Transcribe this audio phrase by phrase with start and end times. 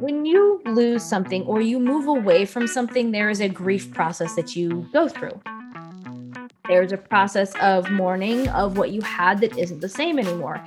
[0.00, 4.34] when you lose something or you move away from something, there is a grief process
[4.34, 5.40] that you go through.
[6.68, 10.62] There's a process of mourning of what you had that isn't the same anymore.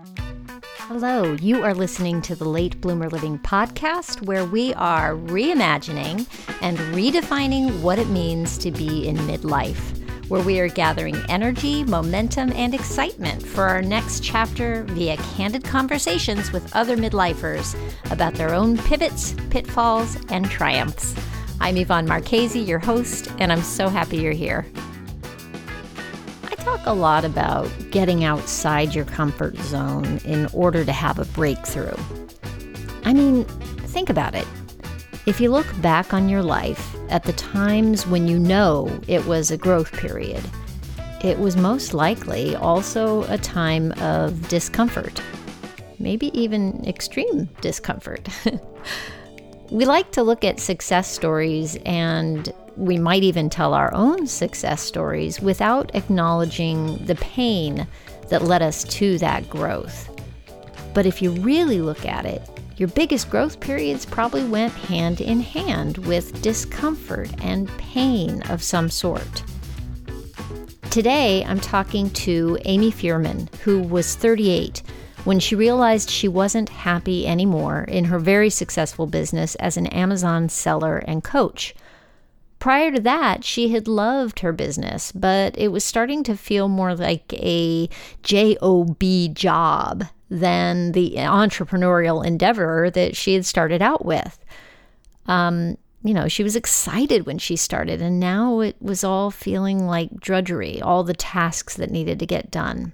[0.77, 6.25] Hello, you are listening to the Late Bloomer Living podcast, where we are reimagining
[6.61, 9.98] and redefining what it means to be in midlife
[10.29, 16.51] where we are gathering energy, momentum, and excitement for our next chapter via candid conversations
[16.51, 17.75] with other midlifers
[18.11, 21.15] about their own pivots, pitfalls, and triumphs.
[21.59, 24.65] I'm Yvonne Marchese, your host, and I'm so happy you're here.
[26.43, 31.25] I talk a lot about getting outside your comfort zone in order to have a
[31.25, 31.97] breakthrough.
[33.03, 34.45] I mean, think about it.
[35.25, 39.51] If you look back on your life at the times when you know it was
[39.51, 40.43] a growth period,
[41.23, 45.21] it was most likely also a time of discomfort,
[45.99, 48.29] maybe even extreme discomfort.
[49.69, 54.81] we like to look at success stories and we might even tell our own success
[54.81, 57.85] stories without acknowledging the pain
[58.29, 60.09] that led us to that growth.
[60.93, 62.41] But if you really look at it,
[62.79, 68.89] your biggest growth periods probably went hand in hand with discomfort and pain of some
[68.89, 69.43] sort.
[70.89, 74.81] Today, I'm talking to Amy Fierman, who was 38
[75.25, 80.47] when she realized she wasn't happy anymore in her very successful business as an Amazon
[80.47, 81.75] seller and coach.
[82.59, 86.95] Prior to that, she had loved her business, but it was starting to feel more
[86.95, 87.89] like a
[88.23, 94.37] job job than the entrepreneurial endeavor that she had started out with.
[95.25, 99.85] Um, you know, she was excited when she started, and now it was all feeling
[99.85, 102.93] like drudgery, all the tasks that needed to get done.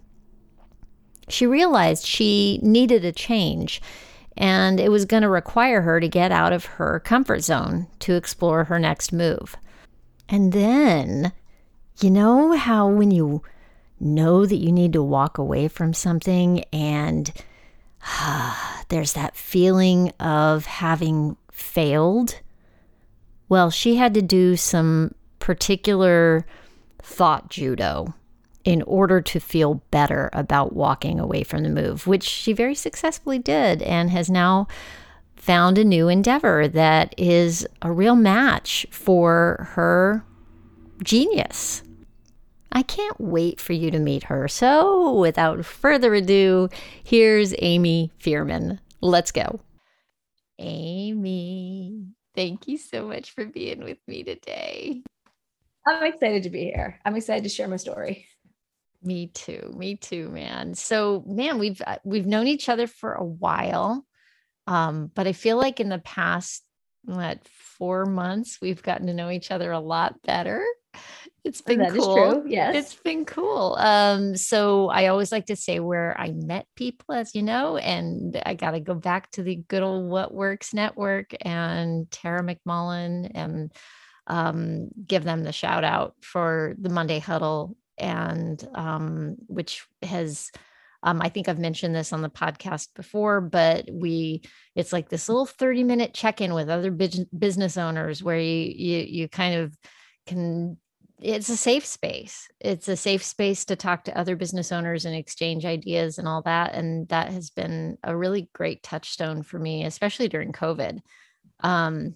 [1.28, 3.82] She realized she needed a change,
[4.38, 8.16] and it was going to require her to get out of her comfort zone to
[8.16, 9.56] explore her next move.
[10.28, 11.32] And then,
[12.02, 13.44] you know how when you
[14.00, 17.32] know that you need to walk away from something and
[18.20, 22.40] uh, there's that feeling of having failed.
[23.50, 26.46] Well, she had to do some particular
[27.02, 28.14] thought judo
[28.64, 33.38] in order to feel better about walking away from the move, which she very successfully
[33.38, 34.68] did and has now
[35.36, 40.26] found a new endeavor that is a real match for her
[41.04, 41.84] genius.
[42.76, 44.50] I can't wait for you to meet her.
[44.50, 46.68] So, without further ado,
[47.06, 48.82] here's Amy Fierman.
[49.00, 49.62] Let's go.
[50.60, 52.04] Amy,
[52.36, 55.04] thank you so much for being with me today.
[55.88, 57.00] I'm excited to be here.
[57.06, 58.28] I'm excited to share my story.
[59.02, 59.74] Me too.
[59.78, 60.74] Me too, man.
[60.74, 64.06] So, man, we've uh, we've known each other for a while.
[64.68, 66.64] Um, but I feel like in the past
[67.04, 67.40] what
[67.78, 70.66] 4 months we've gotten to know each other a lot better.
[71.46, 72.44] It's been that cool.
[72.48, 72.76] Yes.
[72.76, 73.76] It's been cool.
[73.80, 78.42] Um, so I always like to say where I met people, as you know, and
[78.44, 83.30] I got to go back to the good old What Works Network and Tara McMullin
[83.36, 83.72] and
[84.26, 90.52] um, give them the shout out for the Monday Huddle, and um, which has.
[91.04, 94.42] Um, I think I've mentioned this on the podcast before, but we
[94.74, 99.30] it's like this little 30 minute check-in with other business owners where you you you
[99.30, 99.78] kind of
[100.26, 100.78] can
[101.22, 102.50] it's a safe space.
[102.60, 106.42] It's a safe space to talk to other business owners and exchange ideas and all
[106.44, 106.74] that.
[106.74, 111.00] And that has been a really great touchstone for me, especially during COVID.
[111.62, 112.16] Um,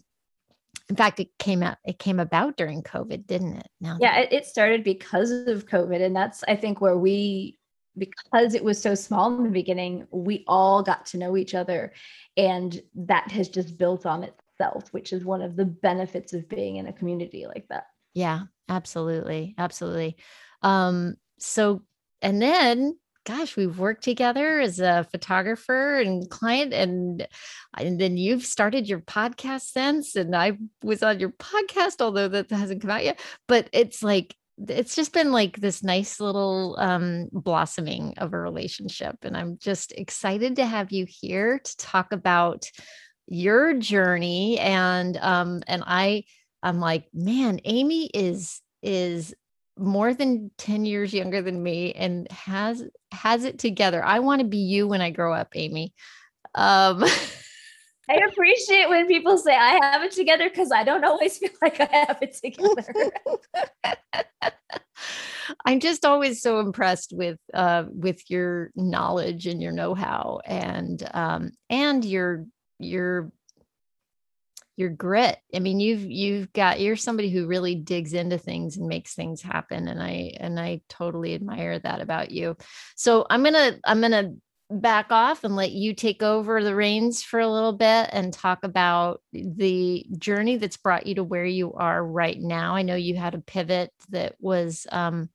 [0.90, 3.68] in fact, it came out, it came about during COVID, didn't it?
[3.80, 6.02] Now yeah, it started because of COVID.
[6.02, 7.58] And that's, I think, where we,
[7.98, 11.94] because it was so small in the beginning, we all got to know each other.
[12.36, 16.78] And that has just built on itself, which is one of the benefits of being
[16.78, 17.86] in a community like that.
[18.14, 19.56] Yeah, absolutely.
[19.57, 20.18] Absolutely.
[20.62, 21.84] Um, so,
[22.22, 27.28] and then, gosh, we've worked together as a photographer and client, and
[27.78, 32.51] and then you've started your podcast since, and I was on your podcast, although that
[32.51, 33.19] hasn't come out yet.
[33.48, 34.36] But it's like
[34.68, 39.94] it's just been like this nice little um, blossoming of a relationship, and I'm just
[39.94, 42.69] excited to have you here to talk about
[43.31, 46.24] your journey and um and I
[46.64, 49.34] I'm like, man, Amy is is
[49.78, 54.04] more than 10 years younger than me and has has it together.
[54.04, 55.94] I want to be you when I grow up, Amy.
[56.56, 57.04] Um
[58.10, 61.80] I appreciate when people say I have it together because I don't always feel like
[61.80, 63.12] I have it together.
[65.66, 71.52] I'm just always so impressed with uh, with your knowledge and your know-how and um,
[71.70, 72.46] and your
[72.80, 73.32] your
[74.80, 75.38] your grit.
[75.54, 79.42] I mean, you've you've got you're somebody who really digs into things and makes things
[79.42, 82.56] happen and I and I totally admire that about you.
[82.96, 84.36] So, I'm going to I'm going to
[84.72, 88.64] back off and let you take over the reins for a little bit and talk
[88.64, 92.75] about the journey that's brought you to where you are right now.
[92.75, 95.30] I know you had a pivot that was um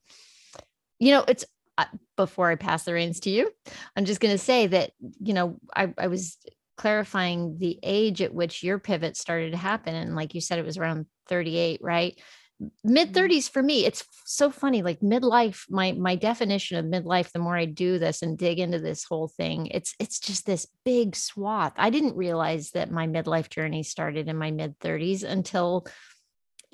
[0.98, 1.44] you know, it's
[1.76, 1.84] uh,
[2.16, 3.50] before I pass the reins to you,
[3.96, 6.38] I'm just going to say that, you know, I, I was
[6.76, 9.94] clarifying the age at which your pivot started to happen.
[9.94, 12.18] And like you said, it was around 38, right?
[12.84, 13.52] Mid 30s mm-hmm.
[13.52, 14.82] for me, it's so funny.
[14.82, 18.78] Like midlife, my my definition of midlife, the more I do this and dig into
[18.78, 21.72] this whole thing, it's it's just this big swath.
[21.76, 25.86] I didn't realize that my midlife journey started in my mid 30s until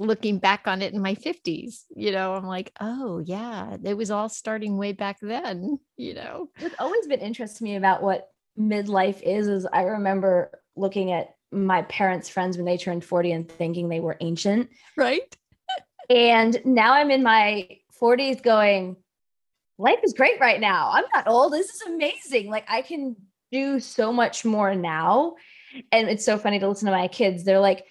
[0.00, 4.10] looking back on it in my 50s you know i'm like oh yeah it was
[4.10, 8.29] all starting way back then you know what's always been interesting to me about what
[8.58, 13.50] midlife is is i remember looking at my parents friends when they turned 40 and
[13.50, 14.70] thinking they were ancient.
[14.96, 15.36] Right?
[16.08, 17.68] And now i'm in my
[18.02, 18.96] 40s going
[19.78, 20.90] life is great right now.
[20.92, 21.52] I'm not old.
[21.52, 22.50] This is amazing.
[22.50, 23.14] Like i can
[23.52, 25.36] do so much more now.
[25.92, 27.44] And it's so funny to listen to my kids.
[27.44, 27.86] They're like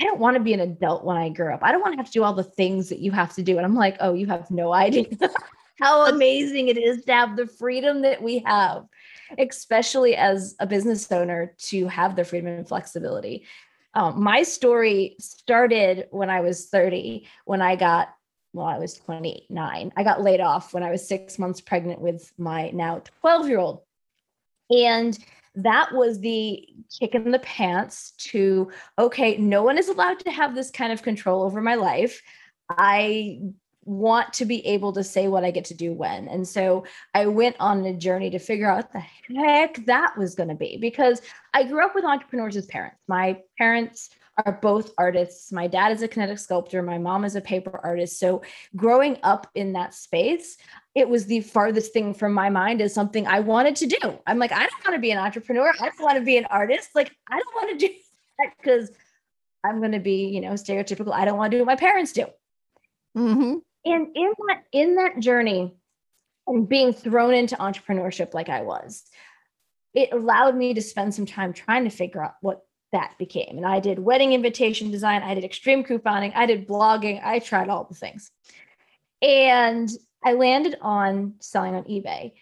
[0.00, 1.60] I don't want to be an adult when I grow up.
[1.62, 3.58] I don't want to have to do all the things that you have to do.
[3.58, 5.06] And I'm like, oh, you have no idea
[5.80, 8.84] how amazing it is to have the freedom that we have,
[9.38, 13.44] especially as a business owner, to have the freedom and flexibility.
[13.94, 18.14] Um, my story started when I was 30, when I got,
[18.52, 19.92] well, I was 29.
[19.96, 23.58] I got laid off when I was six months pregnant with my now 12 year
[23.58, 23.82] old.
[24.70, 25.18] And
[25.56, 26.68] that was the
[26.98, 31.02] kick in the pants to okay no one is allowed to have this kind of
[31.02, 32.22] control over my life
[32.70, 33.40] i
[33.90, 36.84] want to be able to say what i get to do when and so
[37.14, 40.76] i went on a journey to figure out the heck that was going to be
[40.80, 41.20] because
[41.54, 44.10] i grew up with entrepreneurs as parents my parents
[44.46, 45.52] are both artists.
[45.52, 48.18] My dad is a kinetic sculptor, my mom is a paper artist.
[48.18, 48.42] So,
[48.76, 50.56] growing up in that space,
[50.94, 54.18] it was the farthest thing from my mind as something I wanted to do.
[54.26, 55.72] I'm like, I don't want to be an entrepreneur.
[55.80, 56.90] I don't want to be an artist.
[56.94, 57.92] Like, I don't want to do
[58.38, 58.90] that because
[59.64, 61.12] I'm going to be, you know, stereotypical.
[61.12, 62.26] I don't want to do what my parents do.
[63.16, 63.58] Mm-hmm.
[63.84, 65.74] And in that in that journey,
[66.46, 69.04] and being thrown into entrepreneurship like I was,
[69.94, 72.62] it allowed me to spend some time trying to figure out what
[72.92, 73.56] that became.
[73.56, 77.68] And I did wedding invitation design, I did extreme couponing, I did blogging, I tried
[77.68, 78.30] all the things.
[79.22, 79.88] And
[80.24, 82.32] I landed on selling on eBay.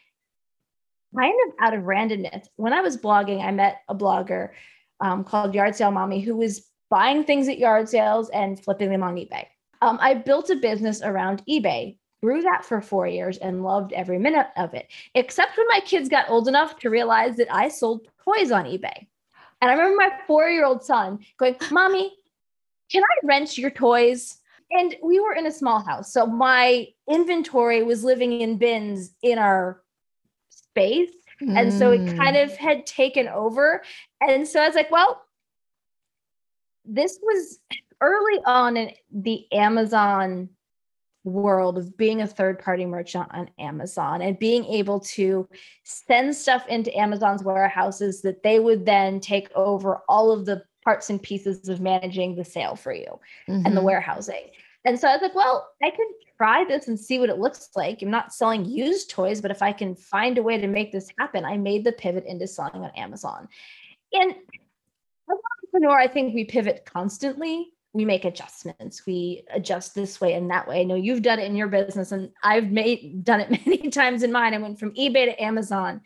[1.17, 2.47] Kind of out of randomness.
[2.57, 4.51] When I was blogging, I met a blogger
[5.01, 9.03] um, called Yard Sale Mommy who was buying things at yard sales and flipping them
[9.03, 9.47] on eBay.
[9.83, 14.19] Um, I built a business around eBay, grew that for four years, and loved every
[14.19, 18.07] minute of it, except when my kids got old enough to realize that I sold
[18.25, 19.07] toys on eBay.
[19.61, 22.15] And I remember my four year old son going, Mommy,
[22.91, 24.39] can I rent your toys?
[24.71, 26.13] and we were in a small house.
[26.13, 29.83] So my inventory was living in bins in our
[30.51, 31.11] space.
[31.41, 31.59] Mm.
[31.59, 32.57] And so it kind of mm.
[32.57, 33.83] had taken over.
[34.21, 35.23] And so I was like, well,
[36.85, 37.59] this was
[38.01, 40.49] early on in the Amazon
[41.25, 45.49] world of being a third party merchant on Amazon and being able to
[45.85, 51.11] send stuff into Amazon's warehouses that they would then take over all of the parts
[51.11, 53.53] and pieces of managing the sale for you mm-hmm.
[53.55, 53.85] and the mm-hmm.
[53.85, 54.51] warehousing.
[54.85, 56.07] And so I was like, well, I can
[56.39, 58.01] try this and see what it looks like.
[58.01, 61.09] I'm not selling used toys, but if I can find a way to make this
[61.19, 63.49] happen, I made the pivot into selling on Amazon.
[64.13, 64.37] And as
[65.29, 67.73] an entrepreneur, I think we pivot constantly.
[67.93, 69.07] We make adjustments.
[69.07, 70.81] We adjust this way and that way.
[70.81, 74.23] I know you've done it in your business, and I've made done it many times
[74.23, 74.55] in mine.
[74.55, 76.03] I went from eBay to Amazon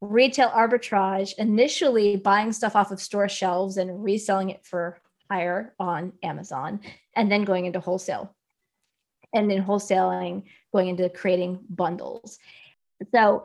[0.00, 5.00] retail arbitrage, initially buying stuff off of store shelves and reselling it for
[5.30, 6.80] higher on Amazon,
[7.16, 8.34] and then going into wholesale.
[9.34, 12.38] And then wholesaling, going into creating bundles.
[13.14, 13.44] So,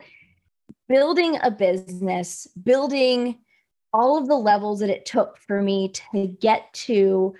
[0.88, 3.38] building a business, building
[3.92, 7.34] all of the levels that it took for me to get to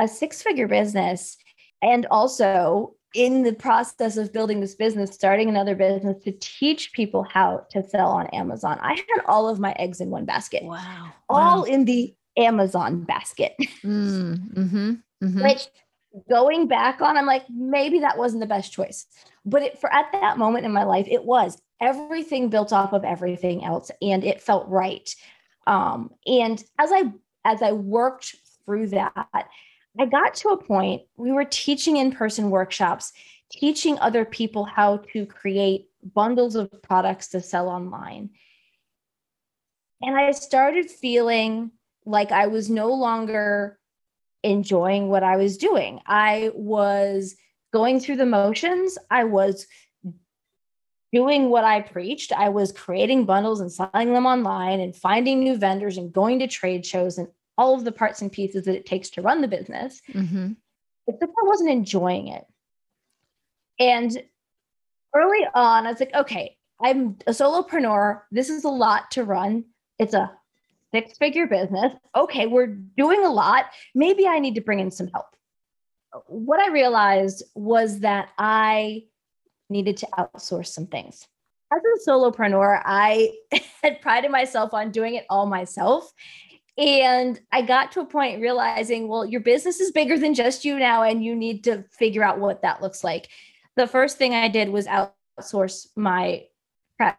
[0.00, 1.36] a six figure business
[1.82, 7.24] and also in the process of building this business, starting another business to teach people
[7.24, 8.78] how to sell on Amazon.
[8.80, 10.62] I had all of my eggs in one basket.
[10.64, 11.10] Wow.
[11.28, 11.64] All wow.
[11.64, 13.54] in the Amazon basket.
[13.84, 14.92] Mm, mm-hmm,
[15.22, 15.42] mm-hmm.
[15.42, 15.66] Which
[16.28, 19.06] going back on, I'm like, maybe that wasn't the best choice.
[19.44, 23.04] But it, for at that moment in my life, it was everything built off of
[23.04, 25.14] everything else, and it felt right.
[25.66, 27.12] Um, and as I
[27.44, 29.48] as I worked through that,
[29.98, 33.12] I got to a point, we were teaching in person workshops,
[33.50, 38.30] teaching other people how to create bundles of products to sell online.
[40.00, 41.72] And I started feeling
[42.06, 43.78] like I was no longer
[44.42, 46.00] enjoying what I was doing.
[46.06, 47.36] I was
[47.72, 48.96] going through the motions.
[49.10, 49.66] I was
[51.12, 52.32] doing what I preached.
[52.32, 56.46] I was creating bundles and selling them online and finding new vendors and going to
[56.46, 57.28] trade shows and
[57.60, 60.00] all of the parts and pieces that it takes to run the business.
[60.14, 60.52] Mm-hmm.
[61.06, 62.46] Except I wasn't enjoying it.
[63.78, 64.10] And
[65.14, 68.22] early on, I was like, okay, I'm a solopreneur.
[68.30, 69.66] This is a lot to run.
[69.98, 70.32] It's a
[70.90, 71.92] six figure business.
[72.16, 73.66] Okay, we're doing a lot.
[73.94, 75.36] Maybe I need to bring in some help.
[76.28, 79.04] What I realized was that I
[79.68, 81.28] needed to outsource some things.
[81.70, 83.32] As a solopreneur, I
[83.82, 86.10] had prided myself on doing it all myself.
[86.80, 90.78] And I got to a point realizing, well, your business is bigger than just you
[90.78, 93.28] now, and you need to figure out what that looks like.
[93.76, 96.46] The first thing I did was outsource my
[96.96, 97.18] prep,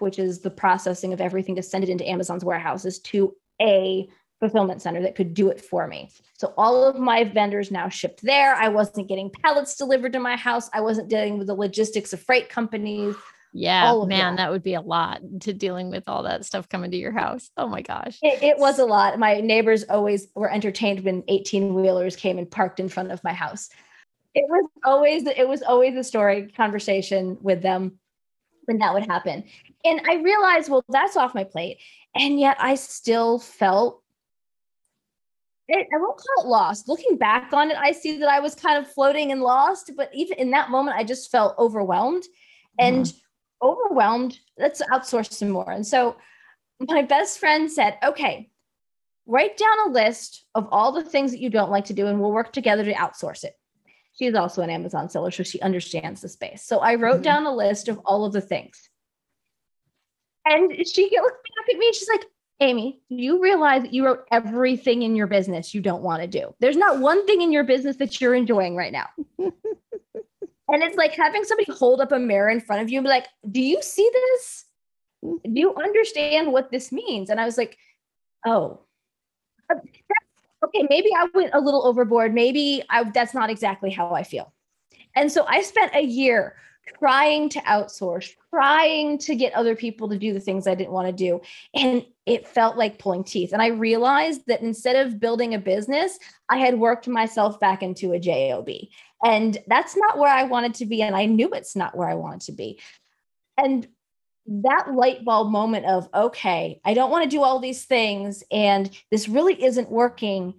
[0.00, 4.06] which is the processing of everything to send it into Amazon's warehouses to a
[4.40, 6.10] fulfillment center that could do it for me.
[6.36, 8.54] So all of my vendors now shipped there.
[8.54, 10.68] I wasn't getting pallets delivered to my house.
[10.74, 13.16] I wasn't dealing with the logistics of freight companies.
[13.52, 14.44] Yeah, man, that.
[14.44, 14.50] that.
[14.50, 17.50] would be a lot to dealing with all that stuff coming to your house.
[17.56, 18.18] Oh my gosh.
[18.22, 19.18] It, it was a lot.
[19.18, 23.32] My neighbors always were entertained when 18 wheelers came and parked in front of my
[23.32, 23.70] house.
[24.34, 27.98] It was always it was always a story conversation with them
[28.66, 29.44] when that would happen.
[29.84, 31.78] And I realized, well, that's off my plate.
[32.14, 34.02] And yet I still felt
[35.68, 36.88] it, I won't call it lost.
[36.88, 39.92] Looking back on it, I see that I was kind of floating and lost.
[39.96, 42.24] But even in that moment, I just felt overwhelmed
[42.78, 43.18] and mm-hmm.
[43.62, 44.38] Overwhelmed.
[44.58, 45.70] Let's outsource some more.
[45.70, 46.16] And so
[46.80, 48.50] my best friend said, okay,
[49.26, 52.20] write down a list of all the things that you don't like to do, and
[52.20, 53.54] we'll work together to outsource it.
[54.18, 56.64] She's also an Amazon seller, so she understands the space.
[56.64, 57.22] So I wrote mm-hmm.
[57.22, 58.88] down a list of all of the things.
[60.44, 62.24] And she looked back at me she's like,
[62.60, 66.26] Amy, do you realize that you wrote everything in your business you don't want to
[66.26, 66.52] do?
[66.58, 69.06] There's not one thing in your business that you're enjoying right now.
[70.68, 73.10] and it's like having somebody hold up a mirror in front of you and be
[73.10, 74.64] like, Do you see this?
[75.22, 77.30] Do you understand what this means?
[77.30, 77.78] And I was like,
[78.46, 78.80] Oh,
[79.72, 82.34] okay, maybe I went a little overboard.
[82.34, 84.52] Maybe I, that's not exactly how I feel.
[85.14, 86.56] And so I spent a year
[86.98, 91.06] trying to outsource, trying to get other people to do the things I didn't want
[91.06, 91.40] to do.
[91.74, 93.52] And it felt like pulling teeth.
[93.52, 96.18] And I realized that instead of building a business,
[96.48, 98.68] I had worked myself back into a JOB.
[99.24, 101.02] And that's not where I wanted to be.
[101.02, 102.80] And I knew it's not where I wanted to be.
[103.56, 103.86] And
[104.46, 108.42] that light bulb moment of, okay, I don't want to do all these things.
[108.50, 110.54] And this really isn't working,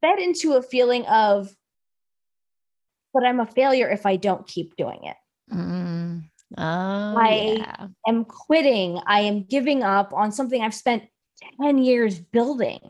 [0.00, 1.54] fed into a feeling of,
[3.12, 5.16] but I'm a failure if I don't keep doing it.
[5.52, 6.24] Mm.
[6.58, 7.86] Oh, I yeah.
[8.06, 9.00] am quitting.
[9.06, 11.04] I am giving up on something I've spent
[11.60, 12.80] 10 years building.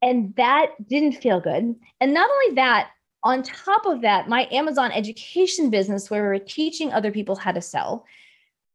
[0.00, 1.74] And that didn't feel good.
[2.00, 2.90] And not only that,
[3.24, 7.52] on top of that, my Amazon education business, where we were teaching other people how
[7.52, 8.06] to sell,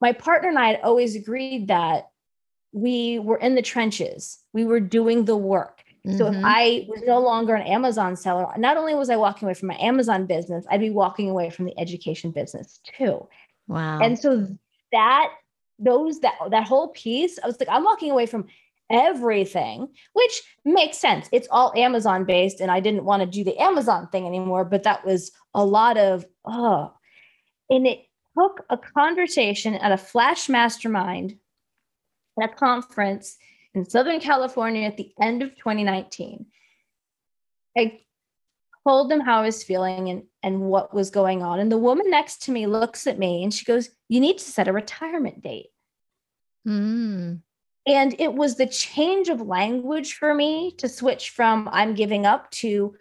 [0.01, 2.09] my partner and I had always agreed that
[2.73, 5.72] we were in the trenches, we were doing the work.
[6.05, 6.17] Mm-hmm.
[6.17, 6.45] So if mm-hmm.
[6.45, 9.77] I was no longer an Amazon seller, not only was I walking away from my
[9.79, 13.27] Amazon business, I'd be walking away from the education business too.
[13.67, 13.99] Wow.
[13.99, 14.47] And so
[14.91, 15.29] that
[15.79, 18.47] those that that whole piece, I was like, I'm walking away from
[18.91, 21.29] everything, which makes sense.
[21.31, 24.65] It's all Amazon based, and I didn't want to do the Amazon thing anymore.
[24.65, 26.93] But that was a lot of oh,
[27.69, 27.99] and it
[28.37, 31.37] took a conversation at a flash mastermind
[32.41, 33.37] at a conference
[33.73, 36.45] in Southern California at the end of 2019.
[37.77, 38.01] I
[38.87, 41.59] told them how I was feeling and, and what was going on.
[41.59, 44.43] And the woman next to me looks at me and she goes, You need to
[44.43, 45.67] set a retirement date.
[46.67, 47.41] Mm.
[47.85, 52.49] And it was the change of language for me to switch from I'm giving up
[52.51, 52.95] to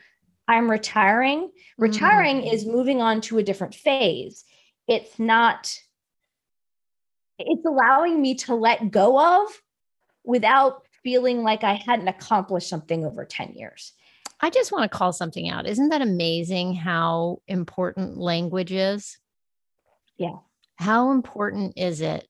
[0.48, 1.50] I'm retiring.
[1.78, 2.52] Retiring mm.
[2.52, 4.44] is moving on to a different phase.
[4.88, 5.72] It's not,
[7.38, 9.62] it's allowing me to let go of
[10.24, 13.92] without feeling like I hadn't accomplished something over 10 years.
[14.40, 15.66] I just want to call something out.
[15.66, 19.18] Isn't that amazing how important language is?
[20.16, 20.36] Yeah.
[20.76, 22.28] How important is it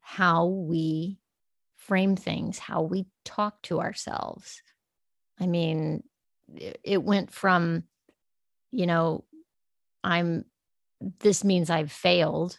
[0.00, 1.18] how we
[1.76, 4.62] frame things, how we talk to ourselves?
[5.40, 6.02] I mean,
[6.82, 7.84] it went from,
[8.70, 9.24] you know,
[10.04, 10.44] I'm,
[11.20, 12.58] this means I've failed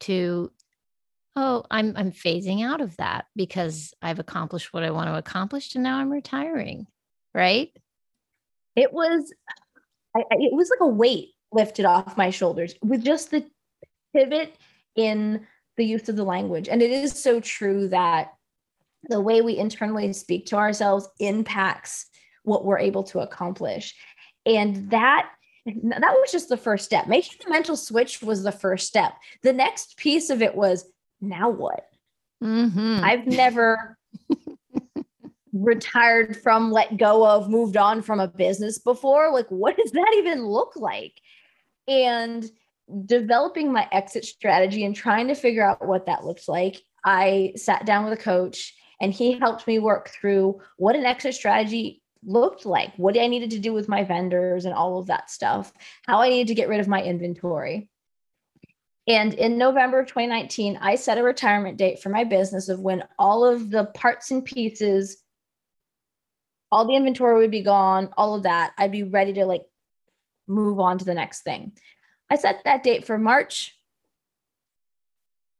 [0.00, 0.52] to
[1.36, 5.74] oh i'm i'm phasing out of that because i've accomplished what i want to accomplish
[5.74, 6.86] and now i'm retiring
[7.34, 7.70] right
[8.76, 9.32] it was
[10.16, 13.44] I, it was like a weight lifted off my shoulders with just the
[14.14, 14.56] pivot
[14.96, 15.46] in
[15.76, 18.32] the use of the language and it is so true that
[19.08, 22.06] the way we internally speak to ourselves impacts
[22.42, 23.94] what we're able to accomplish.
[24.46, 25.30] And that
[25.66, 27.06] that was just the first step.
[27.06, 29.12] Making the mental switch was the first step.
[29.42, 31.86] The next piece of it was now what?
[32.42, 33.00] Mm-hmm.
[33.02, 33.96] I've never
[35.52, 39.32] retired from, let go of, moved on from a business before.
[39.32, 41.20] Like, what does that even look like?
[41.88, 42.48] And
[43.04, 47.84] developing my exit strategy and trying to figure out what that looks like, I sat
[47.84, 52.66] down with a coach and he helped me work through what an exit strategy looked
[52.66, 55.72] like, what I needed to do with my vendors and all of that stuff,
[56.06, 57.89] how I needed to get rid of my inventory.
[59.10, 63.02] And in November of 2019, I set a retirement date for my business of when
[63.18, 65.20] all of the parts and pieces,
[66.70, 68.72] all the inventory would be gone, all of that.
[68.78, 69.64] I'd be ready to like
[70.46, 71.72] move on to the next thing.
[72.30, 73.76] I set that date for March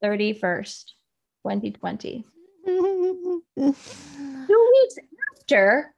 [0.04, 0.84] 31st,
[1.42, 2.24] 2020.
[2.66, 4.96] Two weeks
[5.40, 5.92] after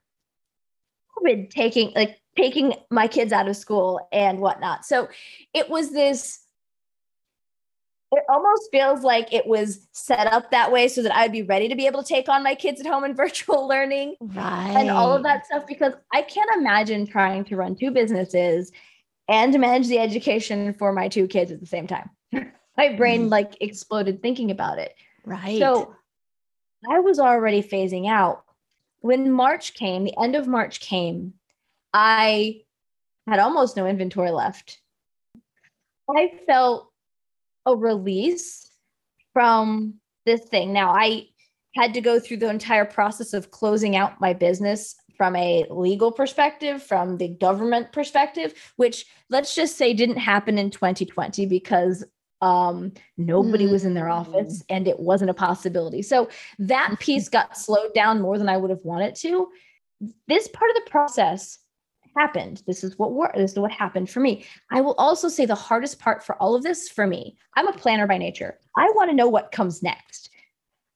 [1.15, 4.85] COVID taking like taking my kids out of school and whatnot.
[4.85, 5.07] So
[5.53, 6.42] it was this
[8.17, 11.67] it almost feels like it was set up that way so that I'd be ready
[11.67, 14.73] to be able to take on my kids at home and virtual learning right.
[14.75, 18.71] and all of that stuff because I can't imagine trying to run two businesses
[19.27, 22.09] and manage the education for my two kids at the same time.
[22.77, 24.95] my brain like exploded thinking about it.
[25.25, 25.59] Right.
[25.59, 25.95] So
[26.89, 28.43] I was already phasing out.
[28.99, 31.33] When March came, the end of March came,
[31.93, 32.61] I
[33.27, 34.79] had almost no inventory left.
[36.09, 36.92] I felt
[37.65, 38.69] a release
[39.33, 40.73] from this thing.
[40.73, 41.27] Now, I
[41.75, 46.11] had to go through the entire process of closing out my business from a legal
[46.11, 52.03] perspective, from the government perspective, which let's just say didn't happen in 2020 because
[52.41, 53.71] um, nobody mm.
[53.71, 54.65] was in their office mm.
[54.69, 56.01] and it wasn't a possibility.
[56.01, 56.29] So
[56.59, 56.95] that mm-hmm.
[56.95, 59.47] piece got slowed down more than I would have wanted to.
[60.27, 61.59] This part of the process
[62.17, 62.63] happened.
[62.67, 63.33] This is what.
[63.35, 64.45] This is what happened for me.
[64.71, 67.73] I will also say the hardest part for all of this for me, I'm a
[67.73, 68.59] planner by nature.
[68.77, 70.29] I want to know what comes next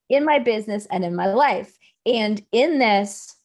[0.09, 1.77] in my business and in my life.
[2.05, 3.35] And in this,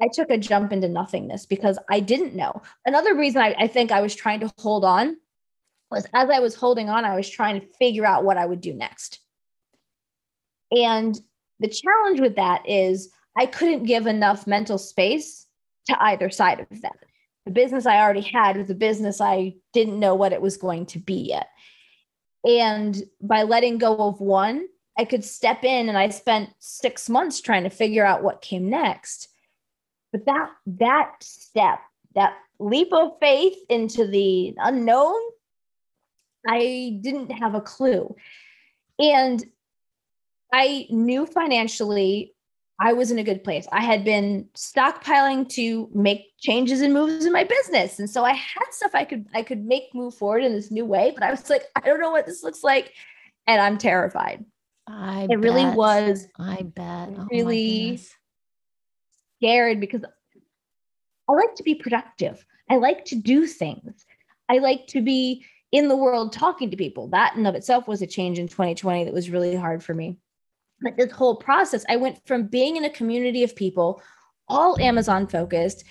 [0.00, 2.62] I took a jump into nothingness because I didn't know.
[2.84, 5.16] Another reason I, I think I was trying to hold on
[5.90, 8.60] was as I was holding on, I was trying to figure out what I would
[8.60, 9.20] do next.
[10.70, 11.18] And
[11.60, 15.45] the challenge with that is I couldn't give enough mental space
[15.86, 16.96] to either side of that.
[17.44, 20.86] The business I already had was a business I didn't know what it was going
[20.86, 21.48] to be yet.
[22.44, 24.66] And by letting go of one,
[24.98, 28.70] I could step in and I spent six months trying to figure out what came
[28.70, 29.28] next.
[30.12, 31.80] But that that step,
[32.14, 35.20] that leap of faith into the unknown,
[36.48, 38.14] I didn't have a clue.
[38.98, 39.44] And
[40.52, 42.32] I knew financially
[42.78, 43.66] I was in a good place.
[43.72, 47.98] I had been stockpiling to make changes and moves in my business.
[47.98, 50.84] And so I had stuff I could I could make move forward in this new
[50.84, 52.92] way, but I was like, I don't know what this looks like.
[53.46, 54.44] And I'm terrified.
[54.86, 55.38] I it bet.
[55.40, 58.00] really was I bet oh really
[59.38, 60.04] scared because
[61.28, 62.44] I like to be productive.
[62.70, 64.04] I like to do things.
[64.48, 67.08] I like to be in the world talking to people.
[67.08, 70.18] That in of itself was a change in 2020 that was really hard for me
[70.80, 74.02] but this whole process, I went from being in a community of people,
[74.48, 75.84] all Amazon focused,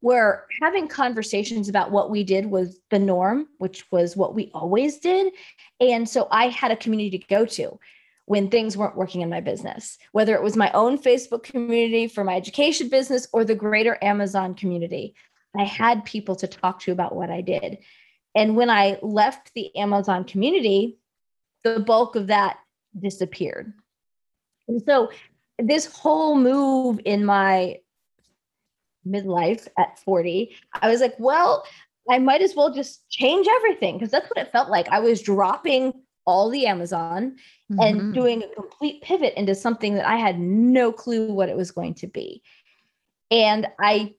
[0.00, 4.98] where having conversations about what we did was the norm, which was what we always
[4.98, 5.32] did.
[5.78, 7.78] And so I had a community to go to
[8.24, 12.24] when things weren't working in my business, whether it was my own Facebook community for
[12.24, 15.14] my education business or the greater Amazon community.
[15.58, 17.78] I had people to talk to about what I did.
[18.34, 20.98] And when I left the Amazon community,
[21.64, 22.58] the bulk of that
[22.98, 23.72] disappeared.
[24.70, 25.10] And so
[25.58, 27.80] this whole move in my
[29.06, 31.64] midlife at 40, I was like, well,
[32.08, 34.88] I might as well just change everything because that's what it felt like.
[34.88, 35.92] I was dropping
[36.24, 37.36] all the Amazon
[37.70, 37.80] mm-hmm.
[37.80, 41.72] and doing a complete pivot into something that I had no clue what it was
[41.72, 42.42] going to be.
[43.32, 44.14] And I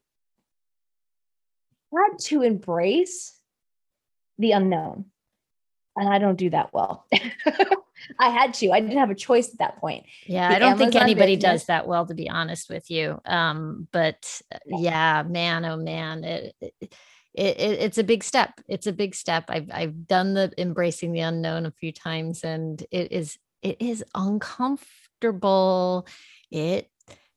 [1.93, 3.39] had to embrace
[4.37, 5.05] the unknown.
[5.95, 7.05] And I don't do that well.
[8.19, 8.71] I had to.
[8.71, 10.05] I didn't have a choice at that point.
[10.25, 12.89] Yeah, the I don't Amazon think anybody business, does that well, to be honest with
[12.89, 13.19] you.
[13.25, 16.73] Um, but uh, yeah, man, oh man, it, it,
[17.33, 18.59] it, it's a big step.
[18.67, 19.45] It's a big step.
[19.49, 24.03] I've I've done the embracing the unknown a few times, and it is it is
[24.15, 26.07] uncomfortable.
[26.49, 26.89] It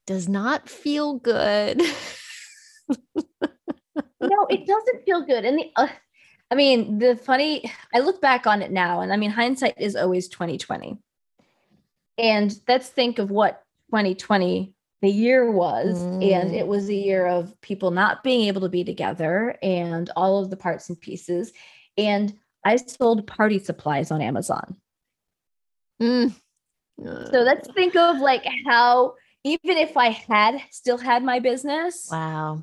[0.07, 1.79] does not feel good.
[2.89, 5.45] no, it doesn't feel good.
[5.45, 5.89] And the uh,
[6.55, 9.97] I mean, the funny, I look back on it now, and I mean, hindsight is
[9.97, 10.97] always 2020.
[12.17, 15.99] And let's think of what 2020 the year was.
[15.99, 16.33] Mm.
[16.33, 20.41] And it was a year of people not being able to be together and all
[20.41, 21.53] of the parts and pieces.
[21.99, 22.33] And
[22.65, 24.77] I sold party supplies on Amazon.
[26.01, 26.37] Mm.
[27.05, 27.33] Uh.
[27.33, 32.63] So let's think of like how even if I had still had my business, wow,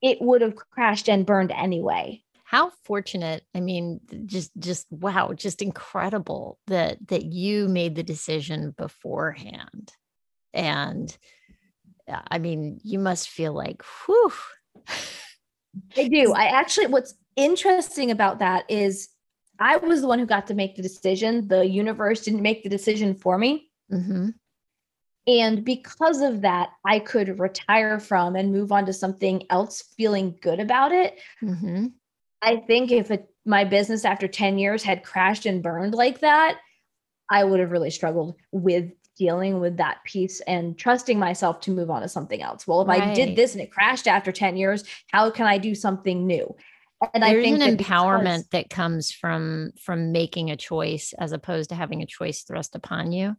[0.00, 2.22] it would have crashed and burned anyway.
[2.48, 3.44] How fortunate.
[3.54, 9.92] I mean, just just wow, just incredible that that you made the decision beforehand.
[10.54, 11.14] And
[12.30, 14.32] I mean, you must feel like, whew.
[15.96, 16.32] I do.
[16.36, 19.08] I actually, what's interesting about that is
[19.58, 21.48] I was the one who got to make the decision.
[21.48, 23.70] The universe didn't make the decision for me.
[23.92, 24.28] Mm-hmm.
[25.26, 30.38] And because of that, I could retire from and move on to something else feeling
[30.40, 31.20] good about it.
[31.42, 31.88] Mm-hmm.
[32.42, 36.58] I think if it, my business after 10 years had crashed and burned like that,
[37.30, 41.90] I would have really struggled with dealing with that piece and trusting myself to move
[41.90, 42.66] on to something else.
[42.66, 43.02] Well, if right.
[43.02, 46.54] I did this and it crashed after 10 years, how can I do something new?
[47.14, 51.32] And There's I think an empowerment because- that comes from from making a choice as
[51.32, 53.36] opposed to having a choice thrust upon you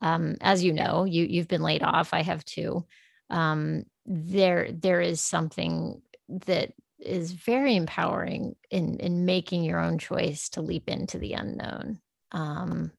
[0.00, 2.12] um, as you know, you you've been laid off.
[2.12, 2.86] I have too.
[3.30, 6.02] Um, there there is something
[6.46, 12.00] that is very empowering in in making your own choice to leap into the unknown
[12.32, 12.90] um,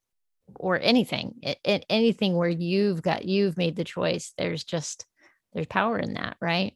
[0.55, 5.05] or anything it, anything where you've got you've made the choice there's just
[5.53, 6.73] there's power in that right?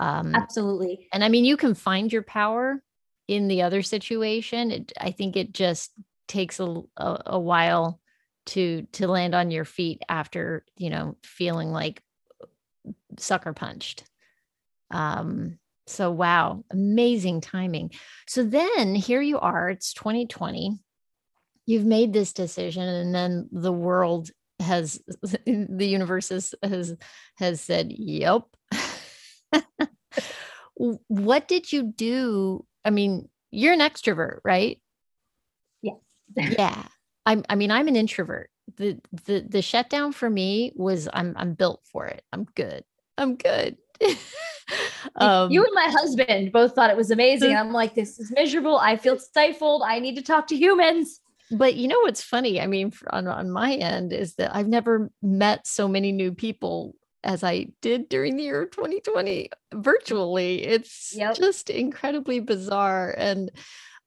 [0.00, 1.08] Um absolutely.
[1.12, 2.82] and i mean you can find your power
[3.26, 4.70] in the other situation.
[4.70, 5.92] It, i think it just
[6.28, 8.00] takes a, a, a while
[8.46, 12.02] to to land on your feet after you know feeling like
[13.18, 14.04] sucker punched.
[14.90, 15.58] Um
[15.88, 17.90] so wow amazing timing
[18.26, 20.78] so then here you are it's 2020
[21.66, 25.00] you've made this decision and then the world has
[25.46, 26.94] the universe has has,
[27.36, 28.42] has said yep
[30.74, 34.80] what did you do i mean you're an extrovert right
[35.82, 35.96] yes
[36.36, 36.84] yeah
[37.28, 38.48] I'm, I mean, I'm an introvert.
[38.78, 42.22] The the the shutdown for me was I'm I'm built for it.
[42.32, 42.84] I'm good.
[43.18, 43.76] I'm good.
[45.16, 47.54] um, you and my husband both thought it was amazing.
[47.56, 48.78] I'm like, this is miserable.
[48.78, 49.82] I feel stifled.
[49.84, 51.20] I need to talk to humans.
[51.50, 52.60] But you know what's funny?
[52.60, 56.94] I mean, on, on my end is that I've never met so many new people
[57.24, 60.62] as I did during the year 2020 virtually.
[60.62, 61.36] It's yep.
[61.36, 63.14] just incredibly bizarre.
[63.16, 63.50] And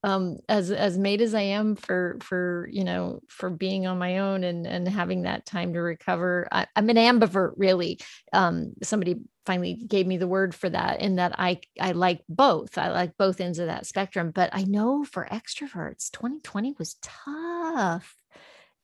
[0.04, 4.20] um, as as made as I am for for you know for being on my
[4.20, 8.00] own and and having that time to recover, I, am an ambivert really.
[8.34, 12.78] Um, somebody finally gave me the word for that, in that I I like both.
[12.78, 14.32] I like both ends of that spectrum.
[14.32, 18.16] But I know for extroverts, 2020 was tough,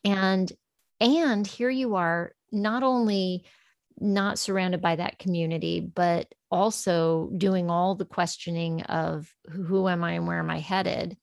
[0.03, 0.51] and
[0.99, 3.45] and here you are, not only
[3.99, 10.13] not surrounded by that community, but also doing all the questioning of who am I
[10.13, 11.17] and where am I headed.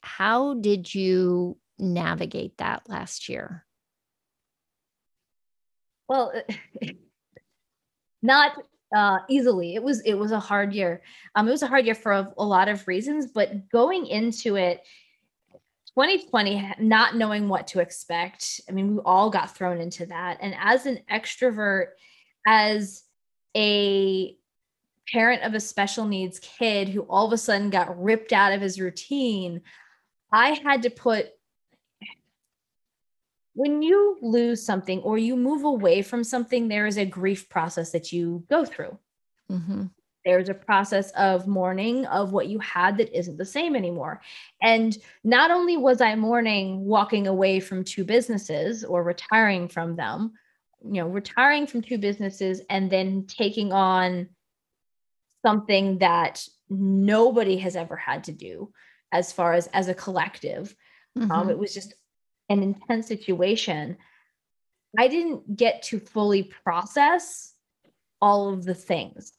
[0.00, 3.64] How did you navigate that last year?
[6.08, 6.32] Well,
[8.22, 8.52] not
[8.94, 9.74] uh, easily.
[9.74, 11.02] It was it was a hard year.
[11.34, 14.56] Um, it was a hard year for a, a lot of reasons, but going into
[14.56, 14.82] it,
[15.96, 20.52] 2020 not knowing what to expect i mean we all got thrown into that and
[20.58, 21.90] as an extrovert
[22.48, 23.03] as
[23.56, 24.36] a
[25.12, 28.60] parent of a special needs kid who all of a sudden got ripped out of
[28.60, 29.60] his routine
[30.32, 31.26] i had to put
[33.54, 37.92] when you lose something or you move away from something there is a grief process
[37.92, 38.98] that you go through
[39.50, 39.84] mm-hmm
[40.24, 44.22] there's a process of mourning of what you had that isn't the same anymore.
[44.62, 50.32] And not only was I mourning walking away from two businesses or retiring from them,
[50.84, 54.28] you know, retiring from two businesses and then taking on
[55.44, 58.72] something that nobody has ever had to do
[59.12, 60.74] as far as as a collective.
[61.16, 61.32] Um, mm-hmm.
[61.32, 61.94] Um, it was just
[62.48, 63.96] an intense situation.
[64.98, 67.52] I didn't get to fully process
[68.20, 69.32] all of the things.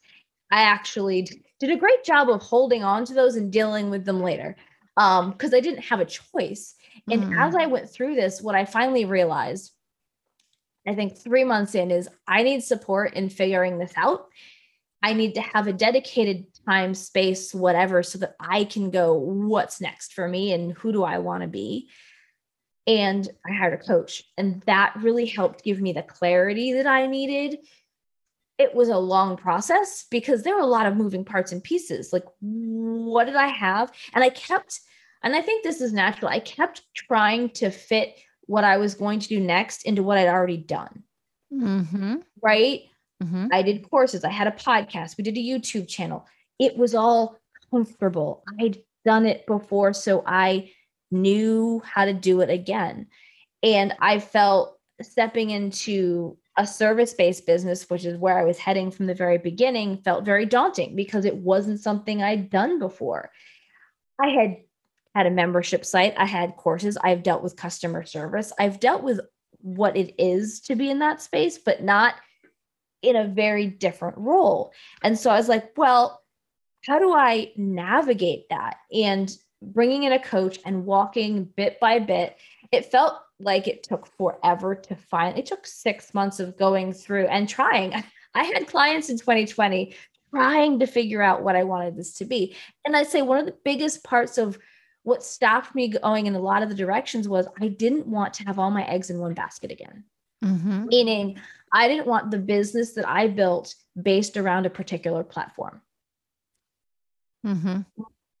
[0.50, 1.28] I actually
[1.58, 4.56] did a great job of holding on to those and dealing with them later
[4.98, 6.74] um because I didn't have a choice.
[7.10, 7.38] And mm.
[7.38, 9.72] as I went through this, what I finally realized,
[10.86, 14.26] I think 3 months in is I need support in figuring this out.
[15.02, 19.80] I need to have a dedicated time, space, whatever, so that I can go, what's
[19.80, 21.90] next for me and who do I want to be?
[22.86, 27.06] And I hired a coach, and that really helped give me the clarity that I
[27.06, 27.58] needed
[28.58, 32.12] it was a long process because there were a lot of moving parts and pieces.
[32.12, 33.92] Like, what did I have?
[34.14, 34.80] And I kept,
[35.22, 39.20] and I think this is natural, I kept trying to fit what I was going
[39.20, 41.02] to do next into what I'd already done.
[41.52, 42.16] Mm-hmm.
[42.42, 42.82] Right.
[43.22, 43.46] Mm-hmm.
[43.52, 46.26] I did courses, I had a podcast, we did a YouTube channel.
[46.58, 47.38] It was all
[47.70, 48.44] comfortable.
[48.60, 50.70] I'd done it before, so I
[51.10, 53.06] knew how to do it again.
[53.62, 58.90] And I felt stepping into a service based business, which is where I was heading
[58.90, 63.30] from the very beginning, felt very daunting because it wasn't something I'd done before.
[64.20, 64.56] I had
[65.16, 69.20] had a membership site, I had courses, I've dealt with customer service, I've dealt with
[69.62, 72.16] what it is to be in that space, but not
[73.00, 74.72] in a very different role.
[75.02, 76.22] And so I was like, well,
[76.84, 78.76] how do I navigate that?
[78.92, 82.36] And bringing in a coach and walking bit by bit,
[82.70, 85.38] it felt like it took forever to find.
[85.38, 87.94] It took six months of going through and trying.
[88.34, 89.94] I had clients in 2020
[90.28, 92.54] trying to figure out what I wanted this to be.
[92.84, 94.58] And I'd say one of the biggest parts of
[95.06, 98.44] what stopped me going in a lot of the directions was I didn't want to
[98.44, 100.02] have all my eggs in one basket again.
[100.44, 100.86] Mm-hmm.
[100.86, 101.38] Meaning,
[101.72, 105.80] I didn't want the business that I built based around a particular platform.
[107.46, 107.82] Mm-hmm.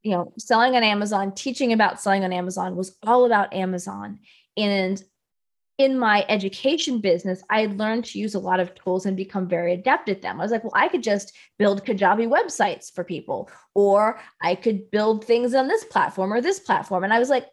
[0.02, 4.18] You know, selling on Amazon, teaching about selling on Amazon was all about Amazon.
[4.56, 5.00] And
[5.78, 9.46] in my education business, I had learned to use a lot of tools and become
[9.46, 10.40] very adept at them.
[10.40, 14.90] I was like, well, I could just build Kajabi websites for people, or I could
[14.90, 17.04] build things on this platform or this platform.
[17.04, 17.46] And I was like,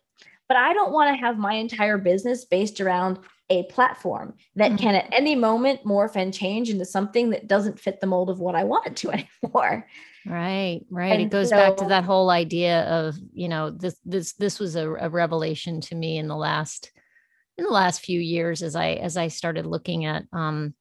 [0.47, 4.77] but I don't want to have my entire business based around a platform that mm-hmm.
[4.77, 8.39] can at any moment morph and change into something that doesn't fit the mold of
[8.39, 9.11] what I want it to
[9.43, 9.85] anymore.
[10.25, 11.11] Right, right.
[11.11, 14.59] And it goes so, back to that whole idea of, you know, this this this
[14.59, 16.91] was a, a revelation to me in the last
[17.57, 20.73] in the last few years as I as I started looking at um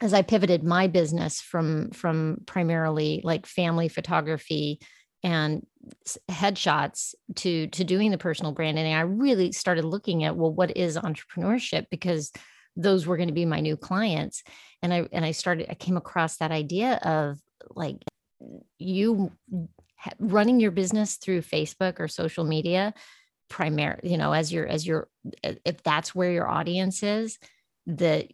[0.00, 4.80] as I pivoted my business from from primarily like family photography
[5.22, 5.66] and
[6.30, 10.96] headshots to to doing the personal branding i really started looking at well what is
[10.96, 11.86] entrepreneurship?
[11.90, 12.30] Because
[12.76, 14.42] those were going to be my new clients.
[14.82, 17.38] And i and i started i came across that idea of
[17.74, 17.96] like
[18.78, 19.32] you
[20.18, 22.92] running your business through facebook or social media
[23.54, 25.08] primary you know as your as your
[25.42, 27.38] if that's where your audience is
[27.86, 28.26] that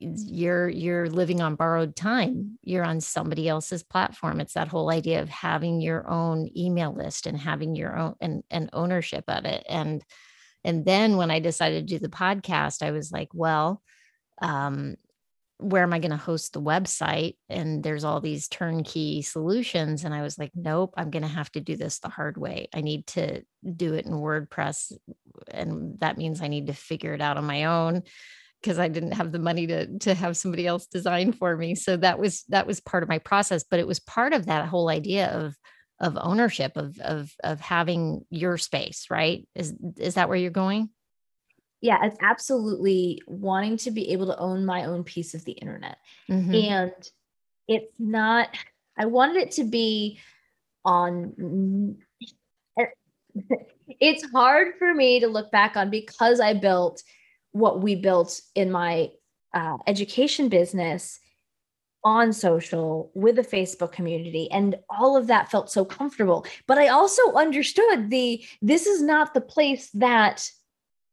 [0.00, 2.58] you're you're living on borrowed time.
[2.62, 4.40] You're on somebody else's platform.
[4.40, 8.42] It's that whole idea of having your own email list and having your own and,
[8.50, 9.64] and ownership of it.
[9.68, 10.04] And
[10.64, 13.82] and then when i decided to do the podcast i was like well
[14.42, 14.96] um
[15.64, 20.14] where am i going to host the website and there's all these turnkey solutions and
[20.14, 22.80] i was like nope i'm going to have to do this the hard way i
[22.80, 23.42] need to
[23.76, 24.92] do it in wordpress
[25.50, 28.02] and that means i need to figure it out on my own
[28.60, 31.74] because I didn't have the money to to have somebody else design for me.
[31.74, 34.68] So that was that was part of my process, but it was part of that
[34.68, 35.54] whole idea of
[36.00, 39.46] of ownership of of of having your space, right?
[39.54, 40.88] Is is that where you're going?
[41.84, 45.98] Yeah, it's absolutely wanting to be able to own my own piece of the internet.
[46.30, 46.54] Mm-hmm.
[46.54, 47.10] And
[47.68, 48.48] it's not
[48.96, 50.18] I wanted it to be
[50.82, 51.98] on
[54.00, 57.02] it's hard for me to look back on because I built
[57.52, 59.10] what we built in my
[59.52, 61.20] uh, education business
[62.02, 66.46] on social with the Facebook community and all of that felt so comfortable.
[66.66, 70.48] But I also understood the this is not the place that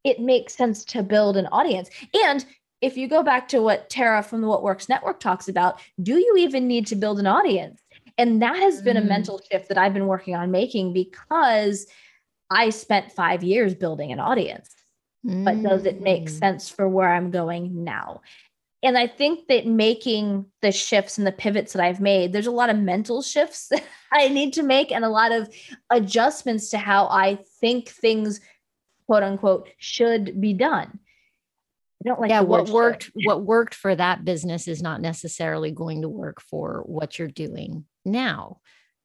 [0.03, 1.89] it makes sense to build an audience.
[2.25, 2.45] And
[2.81, 6.17] if you go back to what Tara from the What Works Network talks about, do
[6.17, 7.81] you even need to build an audience?
[8.17, 9.01] And that has been mm.
[9.01, 11.85] a mental shift that I've been working on making because
[12.49, 14.75] I spent five years building an audience
[15.23, 16.39] but does it make mm.
[16.39, 18.21] sense for where I'm going now?
[18.83, 22.51] And I think that making the shifts and the pivots that I've made, there's a
[22.51, 23.71] lot of mental shifts
[24.11, 25.53] I need to make and a lot of
[25.91, 28.41] adjustments to how I think things,
[29.11, 30.97] quote unquote, should be done.
[32.01, 33.13] I don't like yeah, what worked should.
[33.25, 37.83] what worked for that business is not necessarily going to work for what you're doing
[38.05, 38.61] now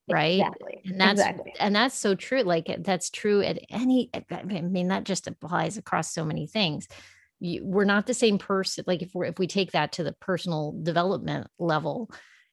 [0.09, 0.81] right exactly.
[0.85, 1.53] and that's exactly.
[1.59, 6.15] and that's so true like that's true at any i mean that just applies across
[6.15, 6.87] so many things
[7.41, 10.15] you, we're not the same person like if we if we take that to the
[10.21, 12.09] personal development level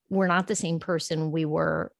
[0.10, 1.92] we're not the same person we were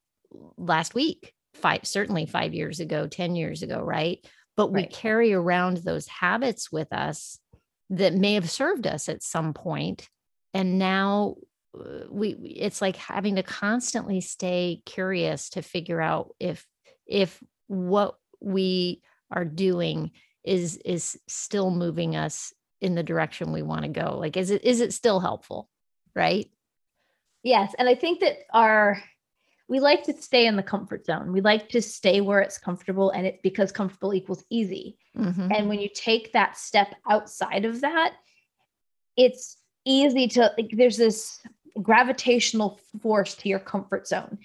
[0.58, 4.88] last week five certainly 5 years ago 10 years ago right but right.
[4.88, 7.40] we carry around those habits with us
[7.90, 10.10] that may have served us at some point
[10.54, 11.36] and now
[11.78, 16.66] uh, we it's like having to constantly stay curious to figure out if
[17.08, 20.12] if what we are doing
[20.44, 24.64] is is still moving us in the direction we want to go like is it
[24.64, 25.70] is it still helpful
[26.16, 26.50] right
[27.44, 29.02] yes and i think that our
[29.68, 31.32] we like to stay in the comfort zone.
[31.32, 34.98] We like to stay where it's comfortable and it's because comfortable equals easy.
[35.18, 35.52] Mm-hmm.
[35.52, 38.14] And when you take that step outside of that,
[39.16, 41.40] it's easy to like there's this
[41.82, 44.38] gravitational force to your comfort zone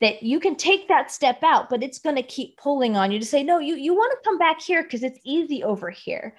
[0.00, 3.18] that you can take that step out, but it's going to keep pulling on you
[3.18, 6.34] to say, no, you, you want to come back here because it's easy over here.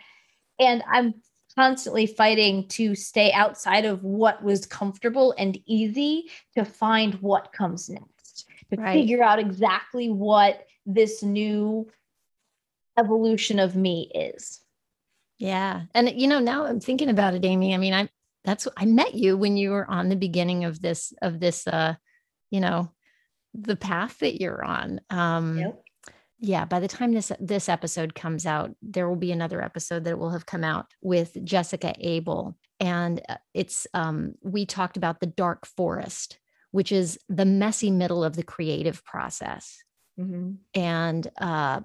[0.59, 1.13] And I'm
[1.55, 7.89] constantly fighting to stay outside of what was comfortable and easy to find what comes
[7.89, 8.20] next,
[8.71, 8.93] to right.
[8.93, 11.87] figure out exactly what this new
[12.97, 14.61] evolution of me is.
[15.37, 15.83] Yeah.
[15.93, 17.73] And you know, now I'm thinking about it, Amy.
[17.73, 18.09] I mean, I
[18.43, 21.95] that's I met you when you were on the beginning of this of this uh,
[22.49, 22.91] you know,
[23.53, 25.01] the path that you're on.
[25.09, 25.83] Um yep.
[26.39, 30.19] yeah, by the time this this episode comes out, there will be another episode that
[30.19, 32.55] will have come out with Jessica Abel.
[32.79, 36.37] And uh, it's um we talked about the dark forest,
[36.71, 39.83] which is the messy middle of the creative process.
[40.19, 40.53] Mm-hmm.
[40.73, 41.81] And uh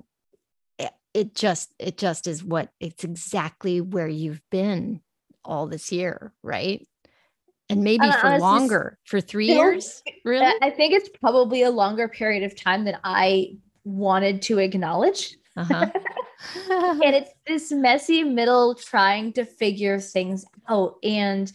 [1.17, 5.01] it just it just is what it's exactly where you've been
[5.47, 6.87] all this year right
[7.71, 12.07] and maybe uh, for longer for three years really i think it's probably a longer
[12.07, 13.51] period of time than i
[13.85, 15.87] wanted to acknowledge uh-huh.
[16.71, 21.51] and it's this messy middle trying to figure things out and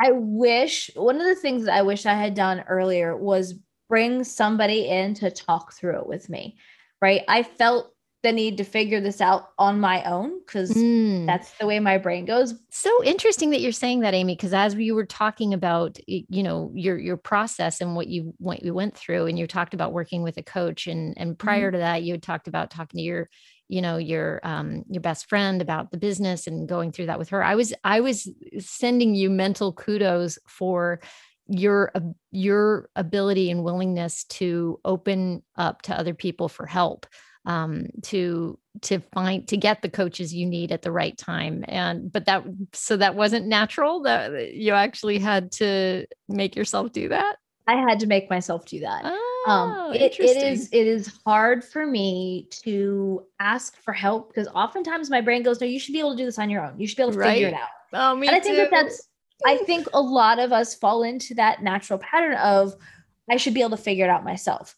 [0.00, 3.54] i wish one of the things that i wish i had done earlier was
[3.88, 6.56] bring somebody in to talk through it with me
[7.02, 7.22] right?
[7.28, 11.26] I felt the need to figure this out on my own because mm.
[11.26, 12.54] that's the way my brain goes.
[12.70, 16.70] So interesting that you're saying that, Amy, because as we were talking about, you know,
[16.72, 20.22] your your process and what you what you went through, and you talked about working
[20.22, 21.74] with a coach, and and prior mm-hmm.
[21.74, 23.28] to that, you had talked about talking to your
[23.72, 27.30] you know your um your best friend about the business and going through that with
[27.30, 27.42] her.
[27.42, 31.00] I was i was sending you mental kudos for
[31.46, 31.92] your
[32.30, 37.06] your ability and willingness to open up to other people for help
[37.46, 41.64] um, to to find to get the coaches you need at the right time.
[41.66, 47.08] And but that so that wasn't natural that you actually had to make yourself do
[47.08, 47.36] that?
[47.66, 49.04] I had to make myself do that.
[49.04, 54.28] Um, oh, um, it, it is it is hard for me to ask for help
[54.28, 56.64] because oftentimes my brain goes no you should be able to do this on your
[56.64, 57.34] own you should be able to right?
[57.34, 59.08] figure it out oh me and i think that that's
[59.44, 62.76] I think a lot of us fall into that natural pattern of
[63.30, 64.76] I should be able to figure it out myself.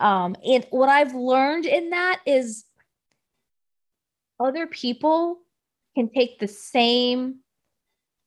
[0.00, 2.64] Um, and what I've learned in that is
[4.40, 5.38] other people
[5.94, 7.36] can take the same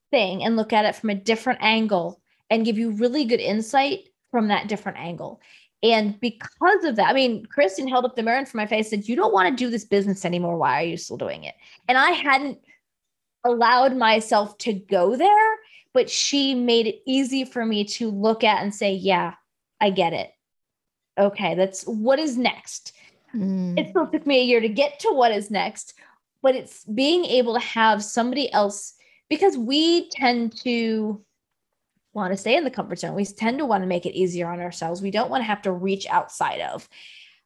[0.09, 4.09] thing and look at it from a different angle and give you really good insight
[4.31, 5.41] from that different angle.
[5.83, 8.77] And because of that, I mean, Kristen held up the mirror in front of my
[8.77, 10.57] face and said, You don't want to do this business anymore.
[10.57, 11.55] Why are you still doing it?
[11.87, 12.59] And I hadn't
[13.43, 15.57] allowed myself to go there
[15.97, 19.33] but she made it easy for me to look at and say, yeah,
[19.81, 20.31] I get it.
[21.17, 22.93] Okay, that's what is next.
[23.33, 23.79] Mm.
[23.79, 25.95] It still took me a year to get to what is next,
[26.43, 28.93] but it's being able to have somebody else
[29.27, 31.19] because we tend to
[32.17, 33.15] want to stay in the comfort zone.
[33.15, 35.01] We tend to want to make it easier on ourselves.
[35.01, 36.89] We don't want to have to reach outside of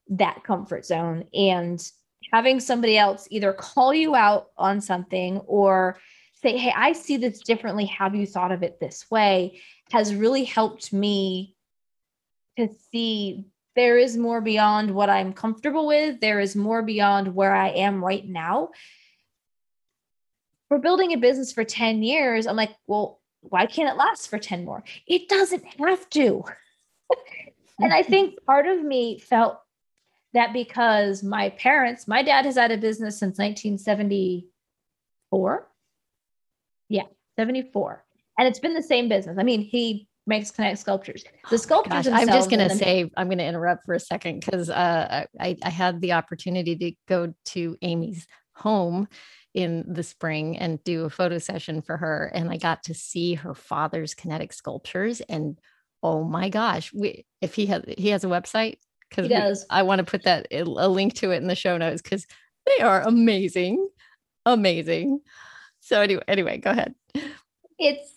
[0.10, 1.86] that comfort zone and
[2.34, 5.98] having somebody else either call you out on something or
[6.42, 7.86] say, hey, I see this differently.
[7.86, 9.62] Have you thought of it this way?
[9.92, 11.56] Has really helped me
[12.58, 16.20] to see there is more beyond what I'm comfortable with.
[16.20, 18.70] There is more beyond where I am right now.
[20.70, 22.48] We're building a business for 10 years.
[22.48, 24.84] I'm like, well, why can't it last for 10 more?
[25.08, 26.44] It doesn't have to.
[27.80, 29.60] and I think part of me felt
[30.34, 35.68] that because my parents, my dad has had a business since 1974
[36.92, 37.04] yeah,
[37.38, 38.04] 74.
[38.38, 39.38] And it's been the same business.
[39.40, 41.24] I mean, he makes kinetic sculptures.
[41.50, 42.08] The oh sculptures.
[42.08, 45.26] Oh I'm just going to say, I'm going to interrupt for a second because uh,
[45.40, 49.08] I, I had the opportunity to go to Amy's home
[49.54, 52.32] in the spring and do a photo session for her.
[52.34, 55.22] And I got to see her father's kinetic sculptures.
[55.22, 55.60] And
[56.02, 58.78] oh my gosh, we, if he has, he has a website
[59.10, 62.26] because I want to put that a link to it in the show notes because
[62.66, 63.88] they are amazing,
[64.46, 65.20] amazing.
[65.82, 66.96] So anyway, anyway, go ahead.
[67.78, 68.14] It's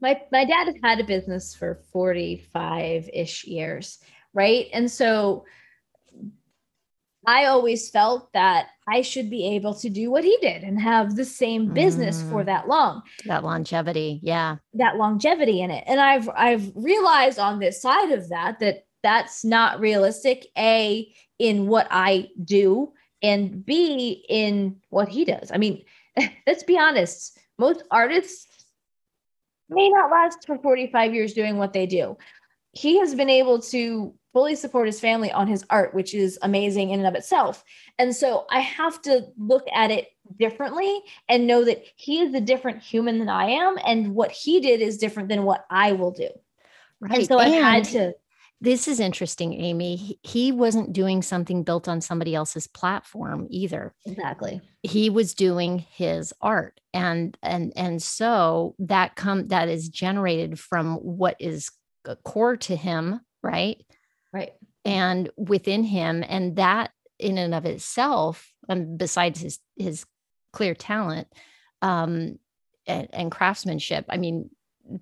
[0.00, 3.98] my my dad has had a business for 45-ish years,
[4.32, 4.66] right?
[4.72, 5.44] And so
[7.26, 11.16] I always felt that I should be able to do what he did and have
[11.16, 13.02] the same business mm, for that long.
[13.24, 14.56] That longevity, yeah.
[14.74, 15.84] That longevity in it.
[15.86, 21.66] And I've I've realized on this side of that that that's not realistic a in
[21.66, 25.50] what I do and b in what he does.
[25.52, 25.84] I mean,
[26.46, 28.46] let's be honest, most artists
[29.68, 32.16] may not last for 45 years doing what they do.
[32.72, 36.90] he has been able to fully support his family on his art, which is amazing
[36.90, 37.64] in and of itself.
[37.98, 40.08] And so I have to look at it
[40.38, 43.76] differently and know that he is a different human than I am.
[43.86, 46.28] And what he did is different than what I will do.
[47.00, 47.18] Right.
[47.18, 48.14] And so I had to.
[48.60, 50.18] This is interesting, Amy.
[50.22, 53.94] He wasn't doing something built on somebody else's platform either.
[54.06, 54.60] Exactly.
[54.82, 56.80] He was doing his art.
[56.92, 61.70] And and and so that come that is generated from what is
[62.24, 63.84] core to him, right?
[64.34, 64.52] Right.
[64.84, 66.24] And within him.
[66.28, 70.04] And that in and of itself, um, besides his his
[70.52, 71.28] clear talent
[71.80, 72.38] um,
[72.86, 74.50] and, and craftsmanship, I mean,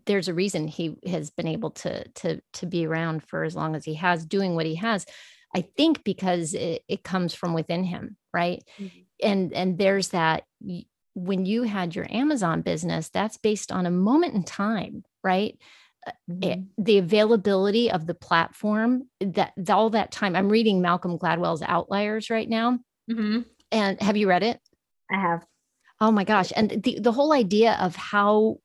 [0.06, 3.74] there's a reason he has been able to to to be around for as long
[3.74, 5.06] as he has, doing what he has.
[5.54, 8.62] I think because it, it comes from within him, right?
[8.78, 8.98] Mm-hmm.
[9.22, 10.44] And and there's that
[11.14, 15.58] when you had your Amazon business, that's based on a moment in time, right?
[16.06, 16.82] Eh, mm-hmm.
[16.82, 22.48] the availability of the platform that all that time i'm reading malcolm gladwell's outliers right
[22.48, 22.78] now.
[23.10, 23.40] Mm-hmm.
[23.70, 24.60] and have you read it?
[25.10, 25.44] I have.
[26.00, 26.52] Oh my gosh.
[26.54, 28.58] And the, the whole idea of how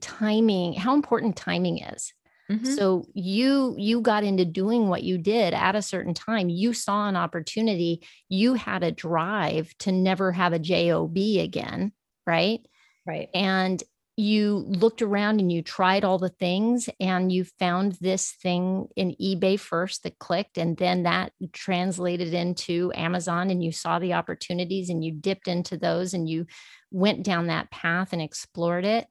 [0.00, 2.12] timing how important timing is.
[2.50, 2.74] Mm-hmm.
[2.74, 6.48] so you you got into doing what you did at a certain time.
[6.48, 8.06] You saw an opportunity.
[8.28, 11.92] You had a drive to never have a job again
[12.26, 12.60] right?
[13.06, 13.28] Right.
[13.32, 13.82] And
[14.16, 19.14] you looked around and you tried all the things and you found this thing in
[19.20, 24.88] eBay first that clicked and then that translated into Amazon and you saw the opportunities
[24.88, 26.46] and you dipped into those and you
[26.90, 29.06] went down that path and explored it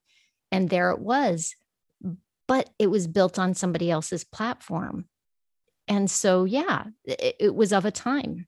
[0.52, 1.56] and there it was.
[2.48, 5.06] But it was built on somebody else's platform.
[5.88, 8.48] And so yeah it, it was of a time.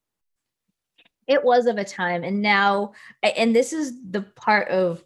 [1.27, 5.03] It was of a time and now and this is the part of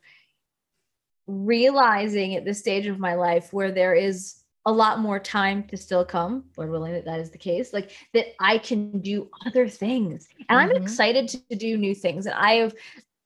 [1.31, 5.77] realizing at this stage of my life where there is a lot more time to
[5.77, 9.67] still come, Lord willing that that is the case, like that I can do other
[9.67, 10.27] things.
[10.49, 10.75] And mm-hmm.
[10.75, 12.25] I'm excited to do new things.
[12.27, 12.73] And I have,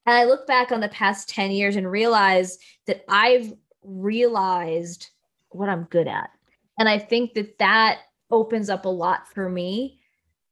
[0.06, 3.52] and I look back on the past 10 years and realize that I've
[3.82, 5.10] realized
[5.50, 6.30] what I'm good at.
[6.78, 8.00] And I think that that
[8.30, 10.00] opens up a lot for me.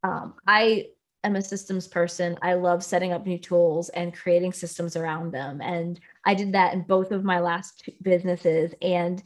[0.03, 0.89] Um, I
[1.23, 2.39] am a systems person.
[2.43, 5.61] I love setting up new tools and creating systems around them.
[5.63, 8.75] And I did that in both of my last businesses.
[8.81, 9.23] And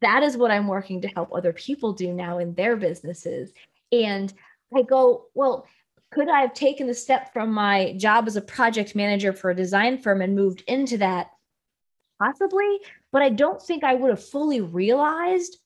[0.00, 3.52] that is what I'm working to help other people do now in their businesses.
[3.92, 4.32] And
[4.74, 5.66] I go, well,
[6.10, 9.56] could I have taken the step from my job as a project manager for a
[9.56, 11.30] design firm and moved into that?
[12.22, 12.80] Possibly,
[13.12, 15.58] but I don't think I would have fully realized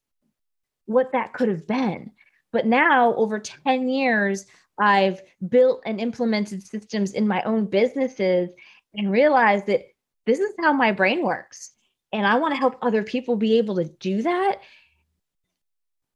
[0.86, 2.10] what that could have been.
[2.52, 4.46] But now, over 10 years,
[4.80, 8.50] I've built and implemented systems in my own businesses
[8.94, 9.84] and realized that
[10.30, 11.72] this is how my brain works.
[12.12, 14.58] And I want to help other people be able to do that.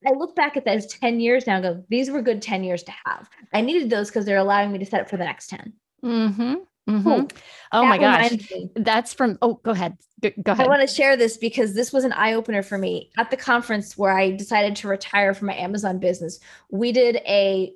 [0.07, 2.83] I look back at those 10 years now and go, these were good 10 years
[2.85, 3.29] to have.
[3.53, 5.73] I needed those because they're allowing me to set up for the next 10.
[6.05, 6.55] Mm-hmm.
[6.89, 7.09] Mm-hmm.
[7.09, 7.29] Oh,
[7.73, 8.33] oh my gosh.
[8.77, 9.97] That's from, oh, go ahead.
[10.21, 10.67] Go, go ahead.
[10.67, 13.11] I want to share this because this was an eye opener for me.
[13.17, 16.39] At the conference where I decided to retire from my Amazon business,
[16.71, 17.73] we did a,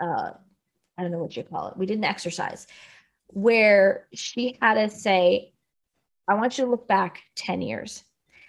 [0.00, 0.30] uh,
[0.98, 1.76] I don't know what you call it.
[1.78, 2.66] We did an exercise
[3.28, 5.51] where she had us say,
[6.28, 8.04] I want you to look back 10 years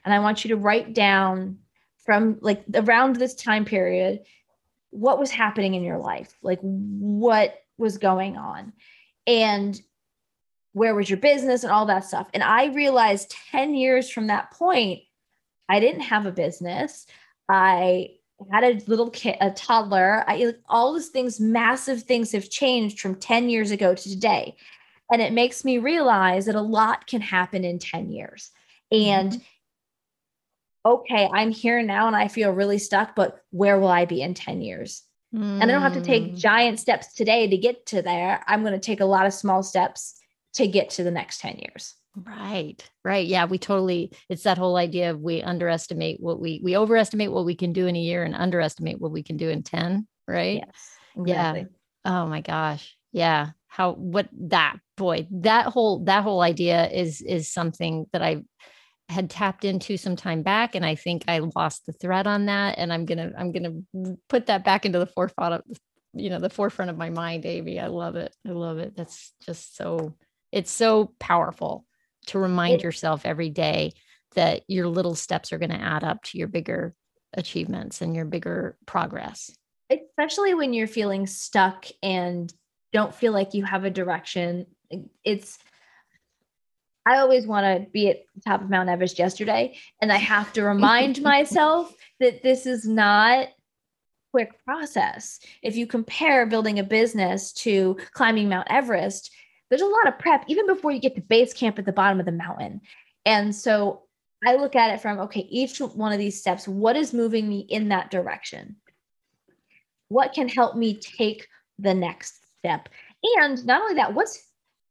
[0.05, 1.59] and I want you to write down
[2.05, 4.21] from like around this time period
[4.89, 8.73] what was happening in your life, like what was going on,
[9.25, 9.81] and
[10.73, 12.27] where was your business and all that stuff.
[12.33, 15.01] And I realized 10 years from that point,
[15.69, 17.07] I didn't have a business.
[17.49, 18.09] I
[18.51, 20.23] had a little kid, a toddler.
[20.27, 24.55] I all these things, massive things have changed from 10 years ago to today.
[25.11, 28.51] And it makes me realize that a lot can happen in 10 years.
[28.91, 30.91] And mm-hmm.
[30.91, 34.33] okay, I'm here now and I feel really stuck, but where will I be in
[34.33, 35.03] 10 years?
[35.33, 35.61] Mm.
[35.61, 36.37] And I don't have to take mm.
[36.37, 38.43] giant steps today to get to there.
[38.47, 40.15] I'm going to take a lot of small steps
[40.53, 41.95] to get to the next 10 years.
[42.15, 42.87] Right.
[43.03, 43.25] Right.
[43.25, 47.45] Yeah, we totally it's that whole idea of we underestimate what we we overestimate what
[47.45, 50.63] we can do in a year and underestimate what we can do in 10, right?
[50.65, 50.97] Yes.
[51.17, 51.61] Exactly.
[52.05, 52.21] Yeah.
[52.23, 52.95] Oh my gosh.
[53.11, 53.49] Yeah.
[53.73, 58.43] How what that boy, that whole that whole idea is is something that I
[59.09, 62.77] had tapped into some time back and I think I lost the thread on that
[62.77, 65.77] and I'm going to I'm to put that back into the forefront of
[66.13, 67.79] you know the forefront of my mind Amy.
[67.79, 68.35] I love it.
[68.47, 68.95] I love it.
[68.95, 70.13] That's just so
[70.51, 71.87] it's so powerful
[72.27, 73.93] to remind it, yourself every day
[74.35, 76.93] that your little steps are going to add up to your bigger
[77.33, 79.49] achievements and your bigger progress.
[79.89, 82.53] Especially when you're feeling stuck and
[82.93, 84.65] don't feel like you have a direction
[85.23, 85.59] it's
[87.05, 89.77] I always want to be at the top of Mount Everest yesterday.
[90.01, 93.49] And I have to remind myself that this is not
[94.31, 95.39] quick process.
[95.61, 99.31] If you compare building a business to climbing Mount Everest,
[99.69, 102.19] there's a lot of prep even before you get to base camp at the bottom
[102.19, 102.81] of the mountain.
[103.25, 104.03] And so
[104.45, 107.59] I look at it from okay, each one of these steps, what is moving me
[107.69, 108.77] in that direction?
[110.07, 111.47] What can help me take
[111.79, 112.89] the next step?
[113.23, 114.41] And not only that, what's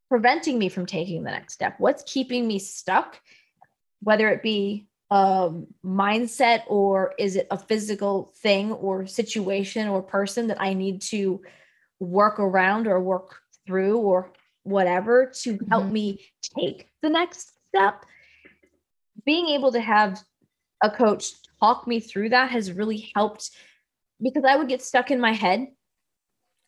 [0.08, 1.74] preventing me from taking the next step?
[1.78, 3.18] What's keeping me stuck?
[4.02, 5.50] Whether it be a
[5.84, 11.40] mindset or is it a physical thing or situation or person that I need to
[11.98, 14.32] work around or work through or
[14.64, 15.92] whatever to help mm-hmm.
[15.92, 16.20] me
[16.58, 18.04] take the next step?
[19.24, 20.22] Being able to have
[20.82, 23.50] a coach talk me through that has really helped
[24.20, 25.68] because I would get stuck in my head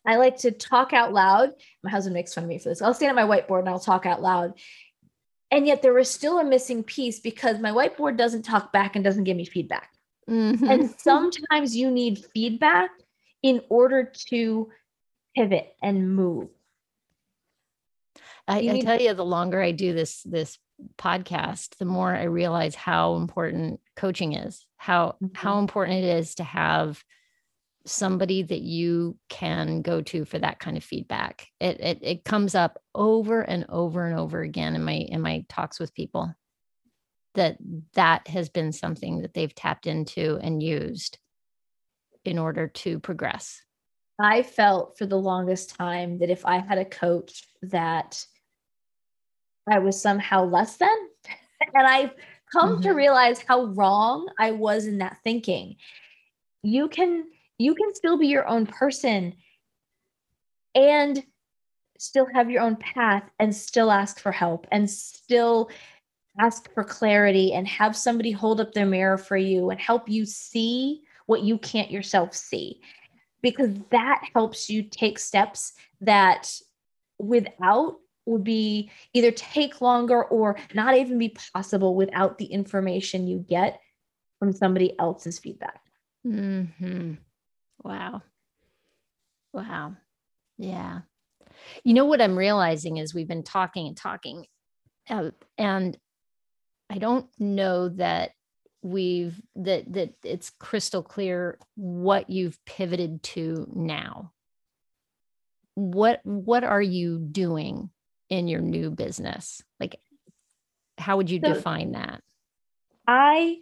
[0.06, 1.52] I like to talk out loud.
[1.82, 2.82] My husband makes fun of me for this.
[2.82, 4.54] I'll stand at my whiteboard and I'll talk out loud.
[5.50, 9.04] And yet there was still a missing piece because my whiteboard doesn't talk back and
[9.04, 9.90] doesn't give me feedback.
[10.28, 10.68] Mm-hmm.
[10.68, 12.90] And sometimes you need feedback
[13.42, 14.70] in order to
[15.36, 16.48] pivot and move.
[18.46, 20.58] I, I tell you, the longer I do this this
[20.98, 24.66] podcast, the more I realize how important coaching is.
[24.76, 25.34] How mm-hmm.
[25.34, 27.02] how important it is to have
[27.86, 31.48] somebody that you can go to for that kind of feedback.
[31.60, 35.44] It, it it comes up over and over and over again in my in my
[35.48, 36.34] talks with people
[37.34, 37.58] that
[37.94, 41.18] that has been something that they've tapped into and used
[42.24, 43.60] in order to progress.
[44.18, 48.24] I felt for the longest time that if I had a coach that
[49.68, 50.96] I was somehow less than
[51.74, 52.14] and I've
[52.52, 52.82] come mm-hmm.
[52.82, 55.76] to realize how wrong I was in that thinking.
[56.62, 57.26] You can
[57.58, 59.34] you can still be your own person
[60.74, 61.22] and
[61.98, 65.70] still have your own path and still ask for help and still
[66.40, 70.26] ask for clarity and have somebody hold up their mirror for you and help you
[70.26, 72.80] see what you can't yourself see
[73.40, 76.50] because that helps you take steps that
[77.18, 83.38] without would be either take longer or not even be possible without the information you
[83.38, 83.80] get
[84.38, 85.80] from somebody else's feedback.
[86.24, 87.12] hmm
[87.82, 88.22] Wow.
[89.52, 89.96] Wow.
[90.58, 91.00] Yeah.
[91.84, 94.46] You know what I'm realizing is we've been talking and talking,
[95.08, 95.96] uh, and
[96.90, 98.32] I don't know that
[98.82, 104.32] we've that that it's crystal clear what you've pivoted to now.
[105.74, 107.90] What what are you doing
[108.28, 109.62] in your new business?
[109.80, 109.98] Like,
[110.98, 112.20] how would you so define that?
[113.06, 113.58] I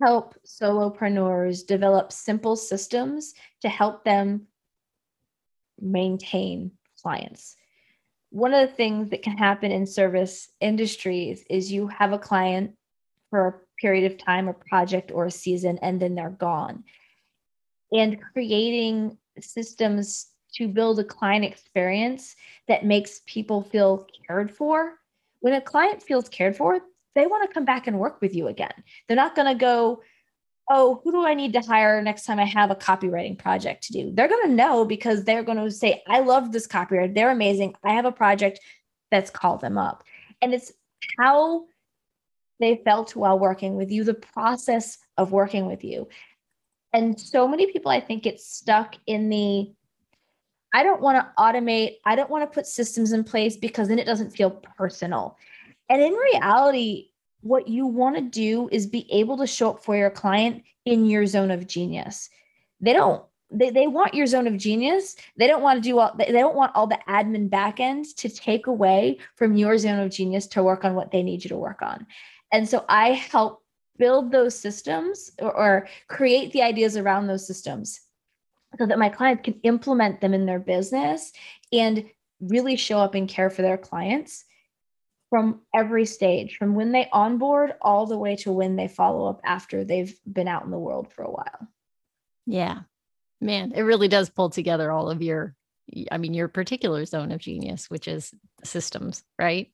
[0.00, 4.46] help solopreneurs develop simple systems to help them
[5.80, 6.72] maintain
[7.02, 7.56] clients.
[8.30, 12.76] One of the things that can happen in service industries is you have a client
[13.30, 16.84] for a period of time, a project or a season, and then they're gone.
[17.92, 22.36] And creating systems to build a client experience
[22.68, 24.94] that makes people feel cared for.
[25.40, 26.80] When a client feels cared for,
[27.16, 28.72] they want to come back and work with you again.
[29.08, 30.02] They're not going to go,
[30.70, 33.92] oh, who do I need to hire next time I have a copywriting project to
[33.94, 34.12] do?
[34.12, 37.12] They're going to know because they're going to say, I love this copywriter.
[37.12, 37.74] They're amazing.
[37.82, 38.60] I have a project
[39.10, 40.04] that's called them up.
[40.42, 40.72] And it's
[41.18, 41.64] how
[42.60, 46.08] they felt while working with you, the process of working with you.
[46.92, 49.72] And so many people, I think, get stuck in the
[50.74, 53.98] I don't want to automate, I don't want to put systems in place because then
[53.98, 55.38] it doesn't feel personal.
[55.88, 57.10] And in reality,
[57.40, 61.06] what you want to do is be able to show up for your client in
[61.06, 62.28] your zone of genius.
[62.80, 65.14] They don't they, they want your zone of genius.
[65.36, 68.66] They don't want to do all they don't want all the admin backends to take
[68.66, 71.82] away from your zone of genius to work on what they need you to work
[71.82, 72.06] on.
[72.52, 73.62] And so I help
[73.98, 78.00] build those systems or, or create the ideas around those systems
[78.78, 81.32] so that my clients can implement them in their business
[81.72, 82.04] and
[82.40, 84.44] really show up and care for their clients
[85.36, 89.38] from every stage, from when they onboard all the way to when they follow up
[89.44, 91.68] after they've been out in the world for a while.
[92.46, 92.78] Yeah.
[93.38, 95.54] Man, it really does pull together all of your,
[96.10, 98.32] I mean, your particular zone of genius, which is
[98.64, 99.70] systems, right?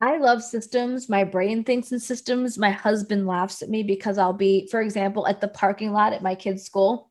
[0.00, 1.10] I love systems.
[1.10, 2.56] My brain thinks in systems.
[2.56, 6.22] My husband laughs at me because I'll be, for example, at the parking lot at
[6.22, 7.10] my kid's school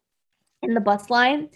[0.63, 1.49] in the bus line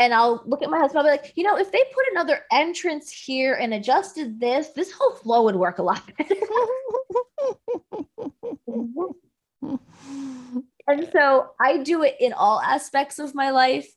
[0.00, 0.98] and I'll look at my husband.
[0.98, 4.90] I'll be like, you know, if they put another entrance here and adjusted this, this
[4.90, 6.02] whole flow would work a lot
[10.88, 13.94] and so I do it in all aspects of my life.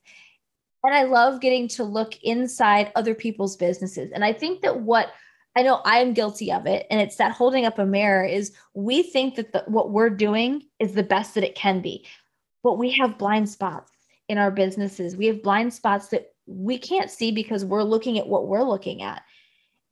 [0.84, 4.12] And I love getting to look inside other people's businesses.
[4.12, 5.10] And I think that what
[5.56, 6.86] I know I'm guilty of it.
[6.90, 10.64] And it's that holding up a mirror is we think that the, what we're doing
[10.78, 12.06] is the best that it can be.
[12.62, 13.90] But we have blind spots
[14.34, 15.16] in our businesses.
[15.16, 19.00] We have blind spots that we can't see because we're looking at what we're looking
[19.00, 19.22] at.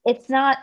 [0.04, 0.58] It's not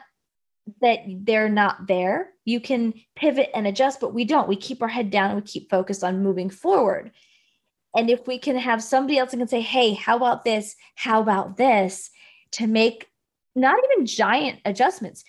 [0.82, 2.32] that they're not there.
[2.44, 4.50] You can pivot and adjust, but we don't.
[4.50, 7.12] We keep our head down and we keep focused on moving forward.
[7.96, 10.76] And if we can have somebody else and can say, hey, how about this?
[10.96, 12.10] How about this?
[12.54, 13.08] To make
[13.56, 15.24] not even giant adjustments,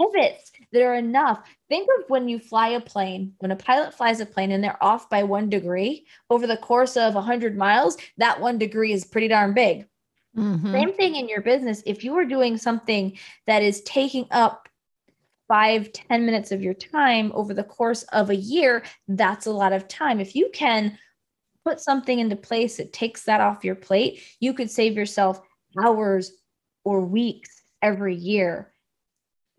[0.00, 1.46] pivots that are enough.
[1.68, 4.82] Think of when you fly a plane, when a pilot flies a plane and they're
[4.82, 9.28] off by one degree over the course of 100 miles, that one degree is pretty
[9.28, 9.86] darn big.
[10.36, 10.72] Mm-hmm.
[10.72, 11.82] Same thing in your business.
[11.84, 14.68] If you are doing something that is taking up
[15.46, 19.74] five, ten minutes of your time over the course of a year, that's a lot
[19.74, 20.20] of time.
[20.20, 20.98] If you can
[21.64, 25.40] put something into place that takes that off your plate, you could save yourself
[25.82, 26.32] hours
[26.84, 28.71] or weeks every year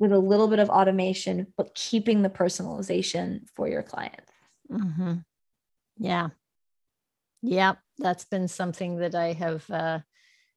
[0.03, 4.33] with a little bit of automation, but keeping the personalization for your clients.
[4.69, 5.13] Mm-hmm.
[5.97, 6.27] Yeah.
[7.41, 7.75] Yeah.
[7.99, 9.99] That's been something that I have, uh,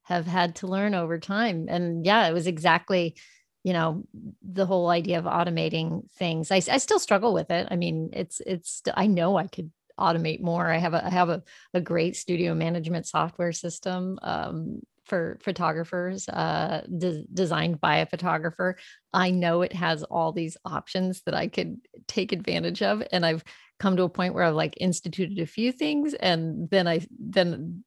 [0.02, 1.66] have had to learn over time.
[1.68, 3.14] And yeah, it was exactly,
[3.62, 4.02] you know,
[4.42, 6.50] the whole idea of automating things.
[6.50, 7.68] I, I still struggle with it.
[7.70, 10.68] I mean, it's, it's, I know I could automate more.
[10.68, 14.18] I have a, I have a, a great studio management software system.
[14.22, 18.76] Um, for photographers uh, de- designed by a photographer
[19.12, 23.44] i know it has all these options that i could take advantage of and i've
[23.78, 27.84] come to a point where i've like instituted a few things and then i then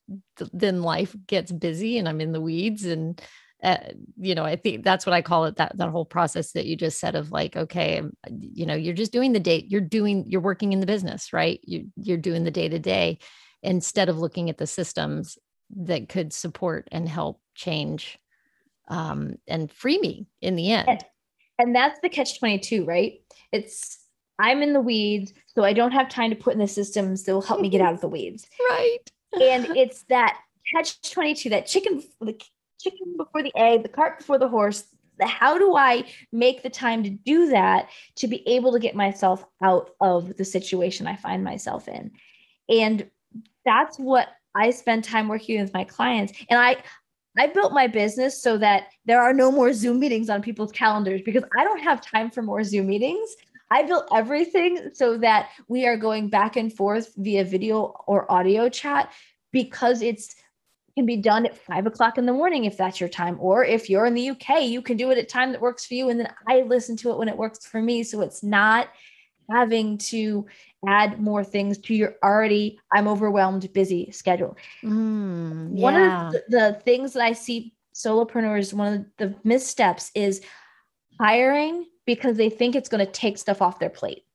[0.53, 3.21] then life gets busy and i'm in the weeds and
[3.61, 3.77] uh,
[4.17, 6.77] you know i think that's what i call it that that whole process that you
[6.77, 10.23] just said of like okay um, you know you're just doing the date you're doing
[10.27, 11.59] you're working in the business right?
[11.63, 13.19] You you're doing the day to day
[13.61, 15.37] instead of looking at the systems
[15.77, 18.19] that could support and help change
[18.87, 20.87] um, and free me in the end.
[20.87, 21.05] And,
[21.59, 23.21] and that's the catch 22, right?
[23.51, 23.99] It's
[24.39, 27.33] I'm in the weeds, so I don't have time to put in the systems that
[27.33, 28.47] will help me get out of the weeds.
[28.69, 28.99] Right.
[29.33, 30.39] and it's that
[30.73, 32.39] catch 22, that chicken, the
[32.79, 34.85] chicken before the egg, the cart before the horse.
[35.19, 38.95] The, how do I make the time to do that to be able to get
[38.95, 42.11] myself out of the situation I find myself in?
[42.69, 43.09] And
[43.65, 46.77] that's what I spend time working with my clients and I
[47.37, 51.21] I built my business so that there are no more Zoom meetings on people's calendars
[51.21, 53.35] because I don't have time for more Zoom meetings.
[53.71, 58.67] I built everything so that we are going back and forth via video or audio
[58.67, 59.11] chat
[59.51, 60.35] because it's
[60.99, 63.37] can be done at five o'clock in the morning if that's your time.
[63.39, 65.93] Or if you're in the UK, you can do it at time that works for
[65.93, 66.09] you.
[66.09, 68.03] And then I listen to it when it works for me.
[68.03, 68.89] So it's not
[69.49, 70.45] having to
[70.87, 74.57] add more things to your already I'm overwhelmed busy schedule.
[74.83, 75.83] Mm, yeah.
[75.83, 80.41] One of the, the things that I see solopreneurs one of the missteps is
[81.19, 84.25] hiring because they think it's going to take stuff off their plate.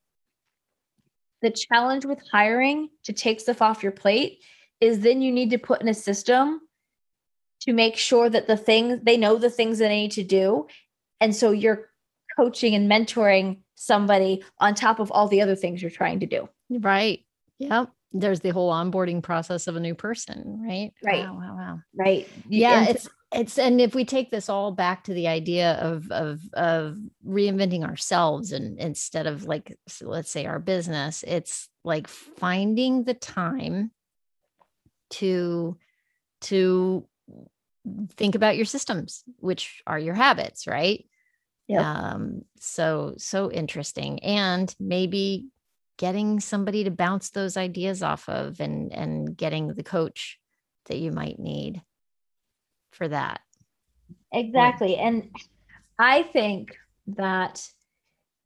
[1.41, 4.41] The challenge with hiring to take stuff off your plate
[4.79, 6.61] is then you need to put in a system
[7.61, 10.67] to make sure that the things they know the things that they need to do.
[11.19, 11.89] And so you're
[12.35, 16.49] coaching and mentoring somebody on top of all the other things you're trying to do.
[16.69, 17.25] Right.
[17.59, 17.91] Yep.
[18.13, 20.91] There's the whole onboarding process of a new person, right?
[21.03, 21.25] Right.
[21.25, 21.79] Wow, wow, wow.
[21.97, 22.27] Right.
[22.47, 26.09] Yeah, and it's it's and if we take this all back to the idea of
[26.11, 33.03] of of reinventing ourselves and instead of like let's say our business, it's like finding
[33.03, 33.91] the time
[35.09, 35.77] to
[36.41, 37.05] to
[38.11, 41.05] think about your systems, which are your habits, right?
[41.67, 41.89] Yeah.
[41.89, 44.19] Um, so so interesting.
[44.23, 45.47] And maybe
[45.97, 50.39] getting somebody to bounce those ideas off of and and getting the coach
[50.85, 51.81] that you might need
[52.91, 53.41] for that.
[54.31, 54.97] Exactly.
[54.97, 55.29] And
[55.97, 57.67] I think that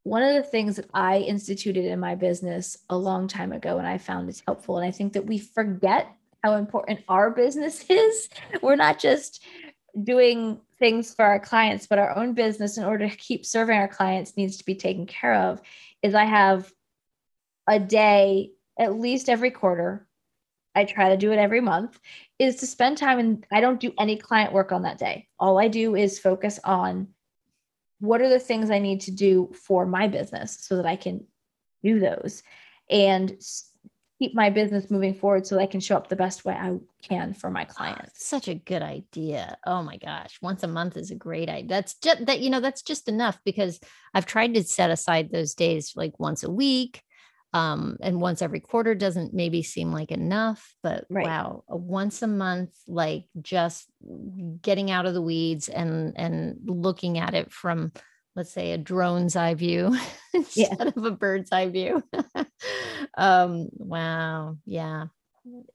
[0.03, 3.87] one of the things that I instituted in my business a long time ago and
[3.87, 6.07] I found is helpful and I think that we forget
[6.43, 8.29] how important our business is.
[8.61, 9.43] We're not just
[10.01, 13.87] doing things for our clients, but our own business, in order to keep serving our
[13.87, 15.61] clients, needs to be taken care of.
[16.01, 16.71] Is I have
[17.67, 20.07] a day at least every quarter.
[20.73, 21.99] I try to do it every month.
[22.39, 25.27] Is to spend time and I don't do any client work on that day.
[25.39, 27.09] All I do is focus on
[27.99, 31.25] what are the things I need to do for my business so that I can
[31.83, 32.43] do those.
[32.89, 33.37] And
[34.19, 37.33] keep my business moving forward so I can show up the best way I can
[37.33, 38.27] for my clients.
[38.27, 39.57] such a good idea.
[39.65, 40.37] Oh my gosh.
[40.41, 41.69] Once a month is a great idea.
[41.69, 43.79] That's just that, you know, that's just enough because
[44.13, 47.01] I've tried to set aside those days like once a week.
[47.51, 51.25] Um, and once every quarter doesn't maybe seem like enough, but right.
[51.25, 53.87] wow, a once a month, like just
[54.61, 57.91] getting out of the weeds and and looking at it from
[58.35, 59.97] let's say a drone's eye view
[60.33, 60.91] instead yeah.
[60.95, 62.03] of a bird's eye view.
[63.17, 64.57] um, wow.
[64.65, 65.07] Yeah.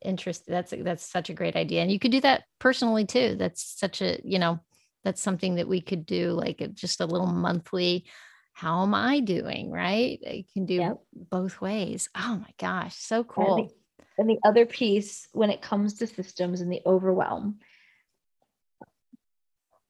[0.04, 0.52] Interesting.
[0.52, 1.82] That's that's such a great idea.
[1.82, 3.36] And you could do that personally too.
[3.36, 4.60] That's such a, you know,
[5.02, 8.06] that's something that we could do like just a little monthly
[8.54, 9.70] how am I doing?
[9.70, 10.20] Right.
[10.22, 10.98] You can do yep.
[11.12, 12.08] both ways.
[12.16, 12.94] Oh my gosh.
[12.94, 13.56] So cool.
[13.56, 13.74] And the,
[14.16, 17.58] and the other piece when it comes to systems and the overwhelm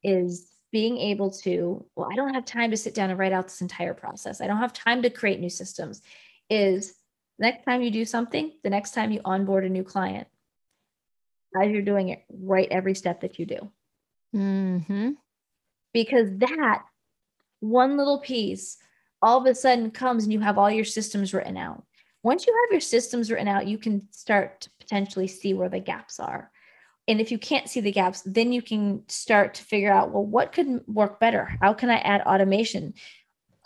[0.03, 3.45] is being able to, well, I don't have time to sit down and write out
[3.45, 4.41] this entire process.
[4.41, 6.03] I don't have time to create new systems.
[6.51, 6.95] Is
[7.39, 10.27] next time you do something, the next time you onboard a new client,
[11.63, 13.71] as you're doing it, write every step that you do.
[14.35, 15.11] Mm-hmm.
[15.93, 16.83] Because that
[17.61, 18.77] one little piece
[19.23, 21.85] all of a sudden comes and you have all your systems written out.
[22.25, 25.79] Once you have your systems written out, you can start to potentially see where the
[25.79, 26.51] gaps are
[27.07, 30.25] and if you can't see the gaps then you can start to figure out well
[30.25, 31.57] what could work better?
[31.61, 32.95] How can i add automation?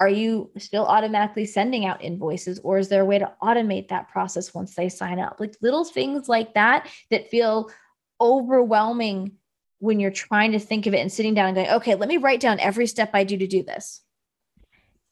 [0.01, 4.09] Are you still automatically sending out invoices or is there a way to automate that
[4.09, 5.41] process once they sign up?
[5.41, 7.70] Like little things like that that feel
[8.20, 9.32] overwhelming
[9.80, 12.16] when you're trying to think of it and sitting down and going okay let me
[12.16, 14.03] write down every step i do to do this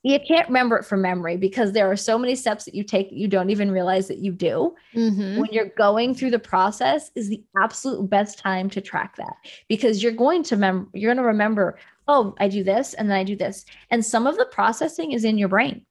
[0.06, 3.10] you can't remember it from memory because there are so many steps that you take
[3.10, 4.72] that you don't even realize that you do.
[4.94, 5.40] Mm-hmm.
[5.40, 9.34] When you're going through the process is the absolute best time to track that
[9.68, 11.76] because you're going to mem- you're going to remember,
[12.06, 13.64] oh, I do this and then I do this.
[13.90, 15.84] And some of the processing is in your brain.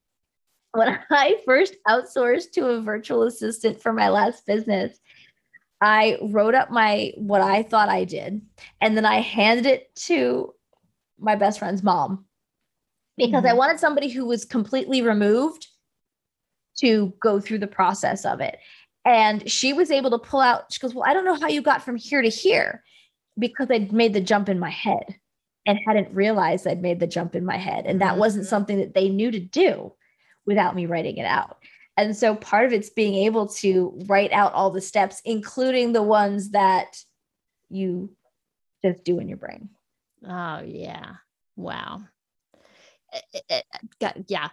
[0.71, 4.97] When I first outsourced to a virtual assistant for my last business,
[5.81, 8.41] I wrote up my what I thought I did
[8.79, 10.53] and then I handed it to
[11.19, 12.23] my best friend's mom
[13.17, 13.47] because mm-hmm.
[13.47, 15.67] I wanted somebody who was completely removed
[16.77, 18.57] to go through the process of it.
[19.05, 21.61] And she was able to pull out, she goes, Well, I don't know how you
[21.61, 22.83] got from here to here
[23.37, 25.03] because I'd made the jump in my head
[25.65, 27.85] and hadn't realized I'd made the jump in my head.
[27.85, 28.19] And that mm-hmm.
[28.19, 29.93] wasn't something that they knew to do
[30.45, 31.57] without me writing it out.
[31.97, 36.03] And so part of it's being able to write out all the steps, including the
[36.03, 36.97] ones that
[37.69, 38.13] you
[38.83, 39.69] just do in your brain.
[40.27, 41.13] Oh, yeah.
[41.55, 42.03] Wow.
[44.27, 44.49] Yeah,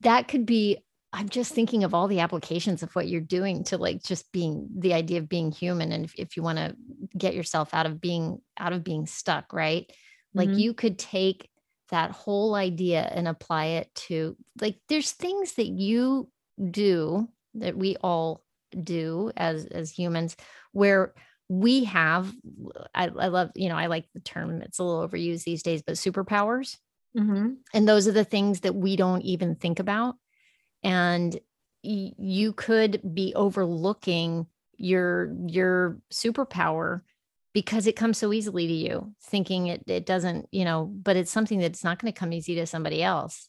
[0.00, 0.78] that could be.
[1.12, 4.68] I'm just thinking of all the applications of what you're doing to like just being
[4.76, 5.92] the idea of being human.
[5.92, 6.76] And if, if you want to
[7.16, 9.90] get yourself out of being out of being stuck, right?
[10.34, 10.58] Like mm-hmm.
[10.58, 11.48] you could take
[11.90, 16.28] that whole idea and apply it to like there's things that you
[16.70, 18.42] do that we all
[18.82, 20.36] do as as humans
[20.72, 21.14] where
[21.48, 22.32] we have
[22.94, 25.82] I, I love you know i like the term it's a little overused these days
[25.82, 26.76] but superpowers
[27.16, 27.54] Mm-hmm.
[27.72, 30.16] And those are the things that we don't even think about.
[30.82, 31.34] And
[31.82, 34.46] y- you could be overlooking
[34.78, 37.00] your your superpower
[37.54, 41.30] because it comes so easily to you thinking it it doesn't you know but it's
[41.30, 43.48] something that's not going to come easy to somebody else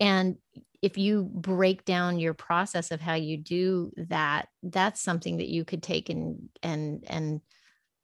[0.00, 0.34] and
[0.82, 5.64] if you break down your process of how you do that that's something that you
[5.64, 7.40] could take and and and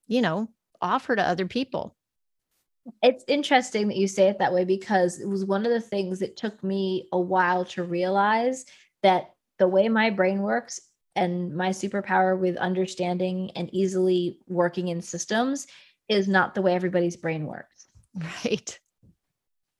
[0.06, 0.48] you know
[0.80, 1.96] offer to other people
[3.02, 6.18] it's interesting that you say it that way because it was one of the things
[6.18, 8.64] that took me a while to realize
[9.02, 10.80] that the way my brain works
[11.14, 15.66] and my superpower with understanding and easily working in systems
[16.08, 17.86] is not the way everybody's brain works.
[18.14, 18.78] Right.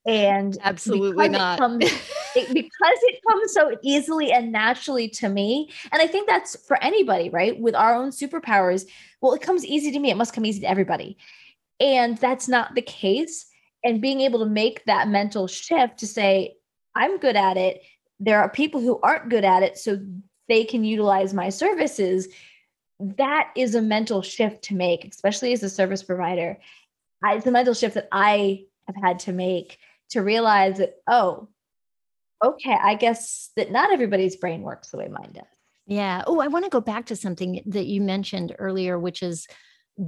[0.06, 1.54] And absolutely not.
[1.54, 5.70] It comes, it, because it comes so easily and naturally to me.
[5.92, 7.58] And I think that's for anybody, right?
[7.58, 8.84] With our own superpowers.
[9.20, 10.10] Well, it comes easy to me.
[10.10, 11.16] It must come easy to everybody.
[11.82, 13.44] And that's not the case.
[13.84, 16.54] And being able to make that mental shift to say,
[16.94, 17.82] I'm good at it.
[18.20, 19.98] There are people who aren't good at it, so
[20.48, 22.28] they can utilize my services.
[23.00, 26.58] That is a mental shift to make, especially as a service provider.
[27.24, 29.78] It's a mental shift that I have had to make
[30.10, 31.48] to realize that, oh,
[32.44, 35.44] okay, I guess that not everybody's brain works the way mine does.
[35.86, 36.22] Yeah.
[36.26, 39.48] Oh, I want to go back to something that you mentioned earlier, which is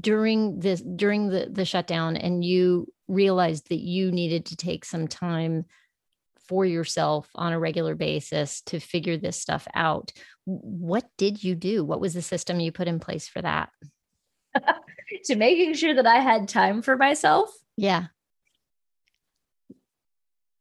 [0.01, 5.07] during this during the the shutdown and you realized that you needed to take some
[5.07, 5.65] time
[6.49, 10.13] for yourself on a regular basis to figure this stuff out
[10.47, 11.85] what did you do?
[11.85, 13.71] What was the system you put in place for that?
[15.27, 17.51] To making sure that i had time for myself?
[17.77, 18.07] Yeah.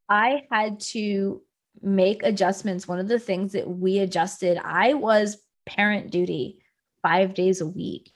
[0.07, 1.41] I had to
[1.81, 2.87] make adjustments.
[2.87, 6.59] One of the things that we adjusted i was parent duty
[7.01, 8.13] 5 days a week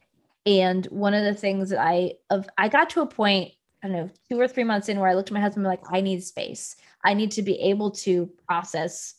[0.48, 3.52] and one of the things that I of I got to a point,
[3.84, 5.82] I don't know, two or three months in where I looked at my husband like,
[5.91, 6.78] I need space.
[7.04, 9.16] I need to be able to process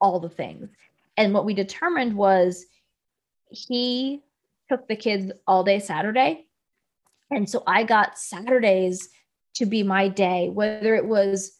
[0.00, 0.70] all the things.
[1.18, 2.64] And what we determined was
[3.50, 4.22] he
[4.70, 6.46] took the kids all day Saturday.
[7.30, 9.10] And so I got Saturdays
[9.56, 11.58] to be my day, whether it was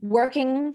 [0.00, 0.74] working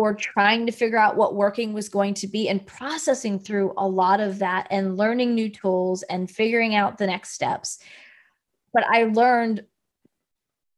[0.00, 3.86] or trying to figure out what working was going to be and processing through a
[3.86, 7.78] lot of that and learning new tools and figuring out the next steps.
[8.72, 9.64] But I learned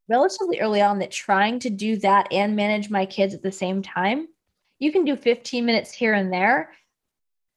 [0.09, 3.81] relatively early on that trying to do that and manage my kids at the same
[3.81, 4.27] time,
[4.79, 6.73] you can do 15 minutes here and there,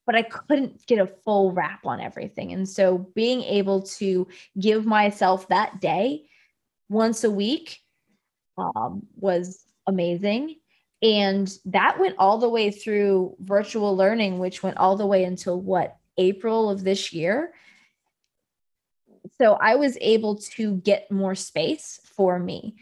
[0.06, 2.52] but I couldn't get a full wrap on everything.
[2.52, 6.26] And so being able to give myself that day
[6.88, 7.80] once a week
[8.56, 10.56] um, was amazing.
[11.02, 15.60] And that went all the way through virtual learning, which went all the way until
[15.60, 17.52] what, April of this year.
[19.38, 22.76] So I was able to get more space for me.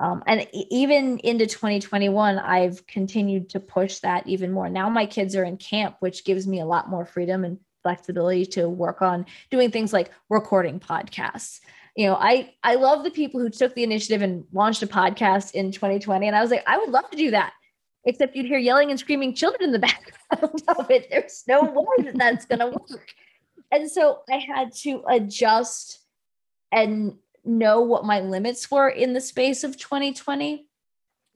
[0.00, 4.70] Um, and even into 2021, I've continued to push that even more.
[4.70, 8.46] Now my kids are in camp, which gives me a lot more freedom and flexibility
[8.46, 11.60] to work on doing things like recording podcasts.
[11.96, 15.52] You know, I I love the people who took the initiative and launched a podcast
[15.52, 17.52] in 2020, and I was like, I would love to do that.
[18.04, 19.78] Except you'd hear yelling and screaming children in the
[20.30, 21.08] background of it.
[21.10, 23.14] There's no way that that's going to work.
[23.70, 26.00] And so I had to adjust
[26.72, 30.66] and know what my limits were in the space of 2020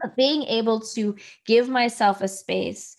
[0.01, 2.97] but being able to give myself a space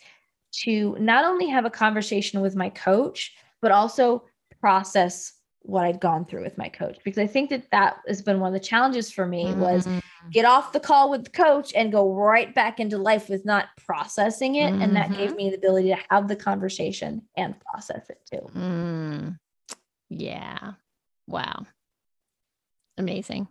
[0.52, 4.24] to not only have a conversation with my coach but also
[4.60, 8.40] process what I'd gone through with my coach because I think that that has been
[8.40, 10.00] one of the challenges for me mm-hmm.
[10.24, 13.46] Was get off the call with the coach and go right back into life with
[13.46, 14.82] not processing it mm-hmm.
[14.82, 15.38] and that gave mm-hmm.
[15.38, 18.48] me the ability to have the conversation and process it too.
[18.56, 19.38] Mm.
[20.10, 20.74] Yeah.
[21.28, 21.66] Wow
[22.98, 23.48] amazing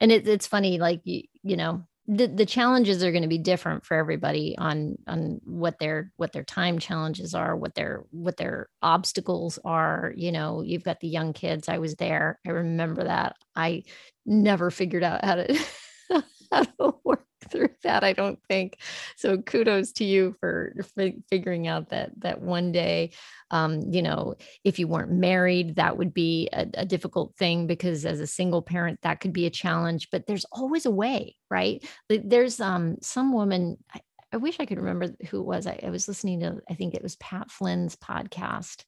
[0.00, 3.38] and it, it's funny like you, you know the, the challenges are going to be
[3.38, 8.36] different for everybody on on what their what their time challenges are what their what
[8.36, 13.04] their obstacles are you know you've got the young kids i was there i remember
[13.04, 13.82] that i
[14.26, 15.58] never figured out how to
[16.52, 18.78] how to work through that i don't think.
[19.16, 23.12] So kudos to you for f- figuring out that that one day
[23.50, 24.34] um, you know
[24.64, 28.62] if you weren't married that would be a, a difficult thing because as a single
[28.62, 31.84] parent that could be a challenge but there's always a way right?
[32.08, 34.00] There's um some woman I,
[34.32, 35.66] I wish i could remember who it was.
[35.66, 38.84] I, I was listening to i think it was pat flynn's podcast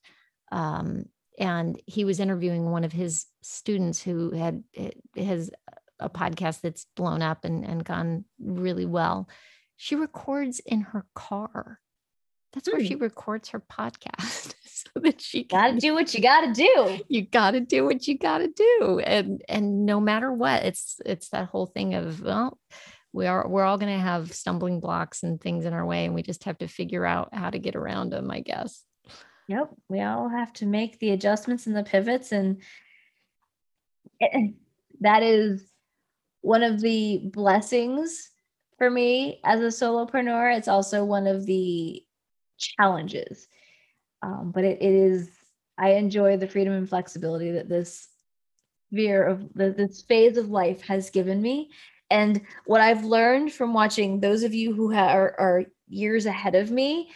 [0.52, 1.06] um,
[1.38, 4.62] and he was interviewing one of his students who had
[5.16, 5.50] has
[5.98, 9.28] a podcast that's blown up and, and gone really well.
[9.76, 11.80] She records in her car.
[12.52, 13.02] That's where she hmm.
[13.02, 17.04] records her podcast so that she got to do what you got to do.
[17.08, 19.00] You got to do what you got to do.
[19.00, 22.58] And and no matter what, it's it's that whole thing of well,
[23.12, 26.14] we are we're all going to have stumbling blocks and things in our way and
[26.14, 28.84] we just have to figure out how to get around them, I guess.
[29.48, 32.62] Yep, we all have to make the adjustments and the pivots and
[35.00, 35.62] that is
[36.46, 38.30] one of the blessings
[38.78, 40.56] for me as a solopreneur.
[40.56, 42.04] It's also one of the
[42.56, 43.48] challenges.
[44.22, 45.28] Um, but it, it is,
[45.76, 48.06] I enjoy the freedom and flexibility that this
[48.92, 51.70] sphere of the, this phase of life has given me.
[52.12, 56.70] And what I've learned from watching those of you who are, are years ahead of
[56.70, 57.10] me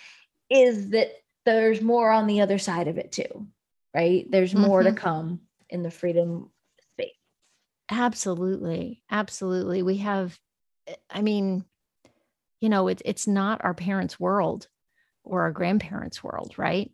[0.51, 1.13] is that
[1.47, 3.47] there's more on the other side of it too,
[3.95, 4.29] right?
[4.29, 4.97] There's more mm-hmm.
[4.97, 6.51] to come in the freedom
[7.91, 9.03] Absolutely.
[9.11, 9.83] Absolutely.
[9.83, 10.39] We have,
[10.87, 11.65] eh, I mean,
[12.61, 14.69] you know, it, it's not our parents' world
[15.25, 16.91] or our grandparents' world, right?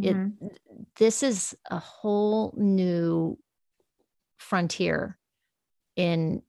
[0.00, 0.46] Mm-hmm.
[0.46, 0.60] It,
[0.96, 3.38] this is a whole new
[4.38, 5.18] frontier
[5.96, 6.42] in,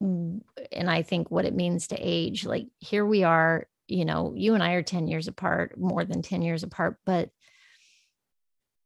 [0.00, 0.44] and
[0.90, 2.44] I think what it means to age.
[2.44, 6.22] Like here we are, you know, you and I are 10 years apart, more than
[6.22, 7.30] 10 years apart, but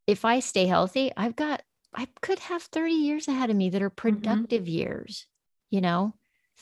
[0.07, 1.63] if I stay healthy, I've got
[1.95, 4.17] I could have 30 years ahead of me that are mm-hmm.
[4.17, 4.71] productive mm-hmm.
[4.71, 5.27] years,
[5.71, 6.15] you know,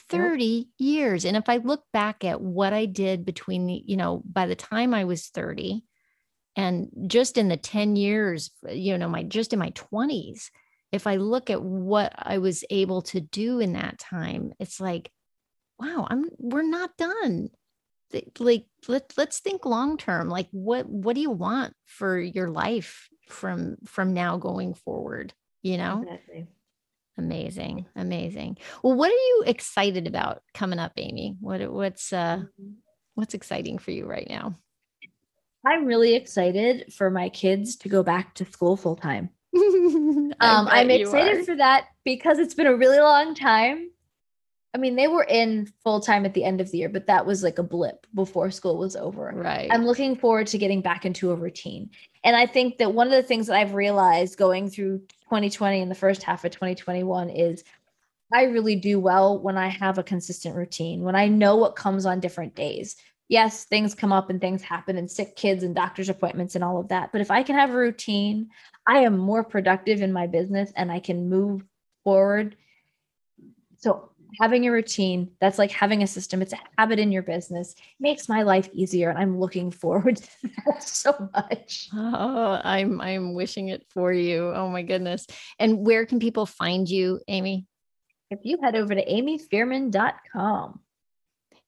[0.08, 0.66] 30 yep.
[0.78, 1.24] years.
[1.24, 4.56] And if I look back at what I did between the, you know, by the
[4.56, 5.84] time I was 30
[6.56, 10.50] and just in the 10 years, you know, my just in my 20s,
[10.92, 15.12] if I look at what I was able to do in that time, it's like,
[15.78, 17.50] wow, I'm we're not done.
[18.12, 20.28] Like let, let's think long term.
[20.28, 25.32] Like what what do you want for your life from from now going forward
[25.62, 26.46] you know exactly.
[27.18, 32.70] amazing amazing well what are you excited about coming up amy what what's uh mm-hmm.
[33.14, 34.54] what's exciting for you right now
[35.66, 40.90] i'm really excited for my kids to go back to school full time um, i'm
[40.90, 43.90] excited for that because it's been a really long time
[44.72, 47.26] I mean, they were in full time at the end of the year, but that
[47.26, 49.32] was like a blip before school was over.
[49.34, 49.68] Right.
[49.72, 51.90] I'm looking forward to getting back into a routine.
[52.22, 55.90] And I think that one of the things that I've realized going through 2020 and
[55.90, 57.64] the first half of 2021 is
[58.32, 62.06] I really do well when I have a consistent routine, when I know what comes
[62.06, 62.96] on different days.
[63.28, 66.78] Yes, things come up and things happen, and sick kids and doctor's appointments and all
[66.78, 67.12] of that.
[67.12, 68.50] But if I can have a routine,
[68.86, 71.64] I am more productive in my business and I can move
[72.02, 72.56] forward.
[73.78, 74.09] So,
[74.40, 78.28] having a routine that's like having a system, it's a habit in your business, makes
[78.28, 79.10] my life easier.
[79.10, 81.88] And I'm looking forward to that so much.
[81.94, 84.52] Oh, I'm I'm wishing it for you.
[84.54, 85.26] Oh my goodness.
[85.58, 87.66] And where can people find you, Amy?
[88.30, 90.80] if you head over to amyfeierman.com.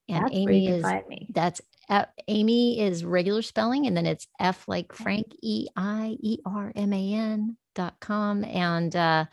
[0.09, 0.85] And that's Amy is
[1.31, 6.39] that's uh, Amy is regular spelling, and then it's F like Frank E I E
[6.45, 8.45] R M A N dot com.
[8.45, 9.27] And uh,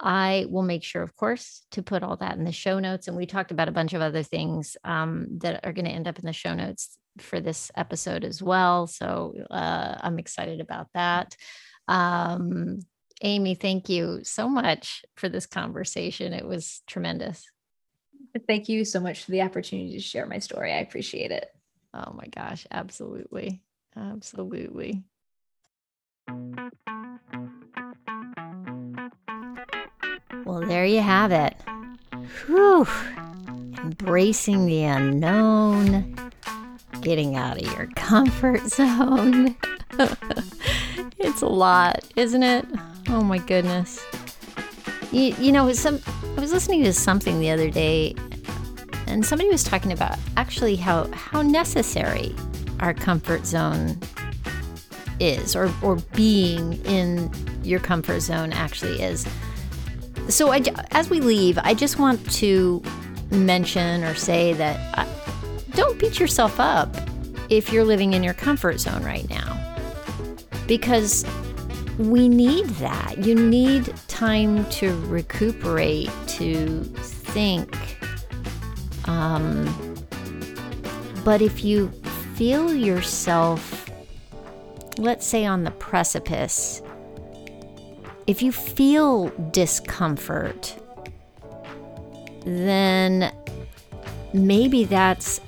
[0.00, 3.08] I will make sure, of course, to put all that in the show notes.
[3.08, 6.06] And we talked about a bunch of other things um, that are going to end
[6.06, 8.86] up in the show notes for this episode as well.
[8.86, 11.34] So uh, I'm excited about that.
[11.88, 12.80] Um,
[13.22, 16.32] Amy, thank you so much for this conversation.
[16.32, 17.44] It was tremendous.
[18.46, 20.72] Thank you so much for the opportunity to share my story.
[20.72, 21.48] I appreciate it.
[21.92, 23.62] Oh my gosh, absolutely.
[23.96, 25.02] Absolutely.
[30.48, 31.54] Well, there you have it.
[32.46, 32.88] Whew.
[33.76, 36.16] Embracing the unknown,
[37.02, 39.54] getting out of your comfort zone.
[41.18, 42.64] it's a lot, isn't it?
[43.10, 44.02] Oh my goodness.
[45.12, 46.00] You, you know, some
[46.38, 48.14] I was listening to something the other day
[49.06, 52.34] and somebody was talking about actually how how necessary
[52.80, 54.00] our comfort zone
[55.20, 57.30] is or or being in
[57.62, 59.26] your comfort zone actually is.
[60.28, 62.82] So I, as we leave, I just want to
[63.30, 65.06] mention or say that uh,
[65.70, 66.94] don't beat yourself up
[67.48, 69.56] if you're living in your comfort zone right now.
[70.66, 71.24] Because
[71.98, 73.18] we need that.
[73.18, 77.74] You need time to recuperate, to think.
[79.08, 79.66] Um,
[81.24, 81.88] but if you
[82.34, 83.90] feel yourself,
[84.98, 86.82] let's say on the precipice,
[88.28, 90.76] if you feel discomfort,
[92.44, 93.32] then
[94.34, 95.40] maybe that's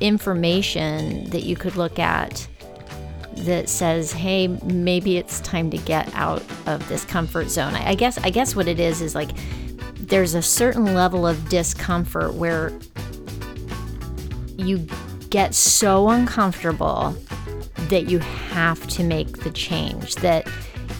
[0.00, 2.48] information that you could look at
[3.36, 8.16] that says, "Hey, maybe it's time to get out of this comfort zone." I, guess
[8.16, 9.30] I guess what it is is like
[9.94, 12.72] there's a certain level of discomfort where
[14.56, 14.86] you
[15.28, 17.14] get so uncomfortable
[17.90, 20.48] that you have to make the change that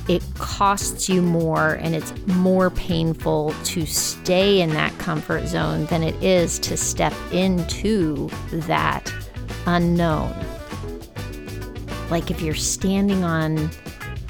[0.09, 6.03] it costs you more and it's more painful to stay in that comfort zone than
[6.03, 9.13] it is to step into that
[9.67, 10.35] unknown
[12.13, 13.71] like if you're standing on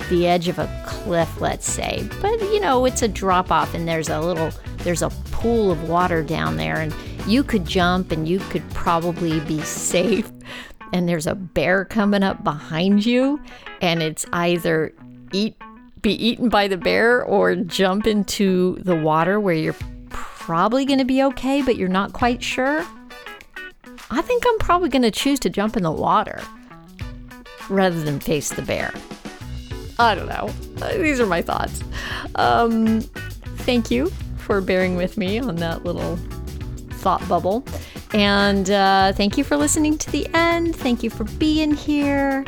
[0.09, 3.89] the edge of a cliff, let's say, but you know, it's a drop off and
[3.89, 6.95] there's a little, there's a pool of water down there, and
[7.27, 10.31] you could jump and you could probably be safe.
[10.93, 13.41] And there's a bear coming up behind you,
[13.81, 14.95] and it's either
[15.33, 15.57] eat
[16.01, 19.77] be eaten by the bear or jump into the water where you're
[20.11, 22.85] probably going to be okay, but you're not quite sure.
[24.11, 26.43] I think I'm probably going to choose to jump in the water
[27.71, 28.93] rather than face the bear.
[29.99, 30.49] I don't know.
[30.99, 31.83] These are my thoughts.
[32.35, 33.01] Um,
[33.59, 36.17] thank you for bearing with me on that little
[36.95, 37.65] thought bubble.
[38.13, 40.75] And uh, thank you for listening to the end.
[40.75, 42.45] Thank you for being here.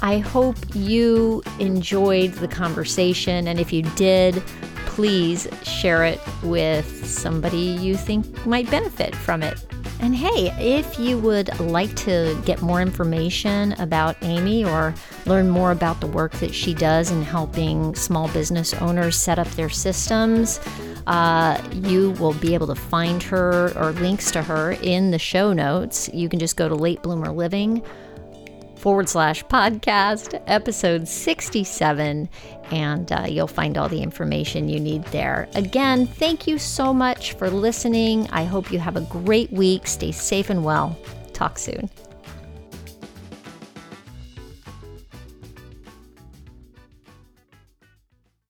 [0.00, 3.48] I hope you enjoyed the conversation.
[3.48, 4.42] And if you did,
[4.86, 9.64] please share it with somebody you think might benefit from it.
[10.00, 14.94] And hey, if you would like to get more information about Amy or
[15.26, 19.48] learn more about the work that she does in helping small business owners set up
[19.50, 20.60] their systems,
[21.08, 25.52] uh, you will be able to find her or links to her in the show
[25.52, 26.08] notes.
[26.12, 27.82] You can just go to Late Bloomer Living
[28.78, 32.28] forward slash podcast, episode 67,
[32.70, 35.48] and uh, you'll find all the information you need there.
[35.54, 38.28] Again, thank you so much for listening.
[38.30, 39.86] I hope you have a great week.
[39.86, 40.98] Stay safe and well.
[41.32, 41.90] Talk soon.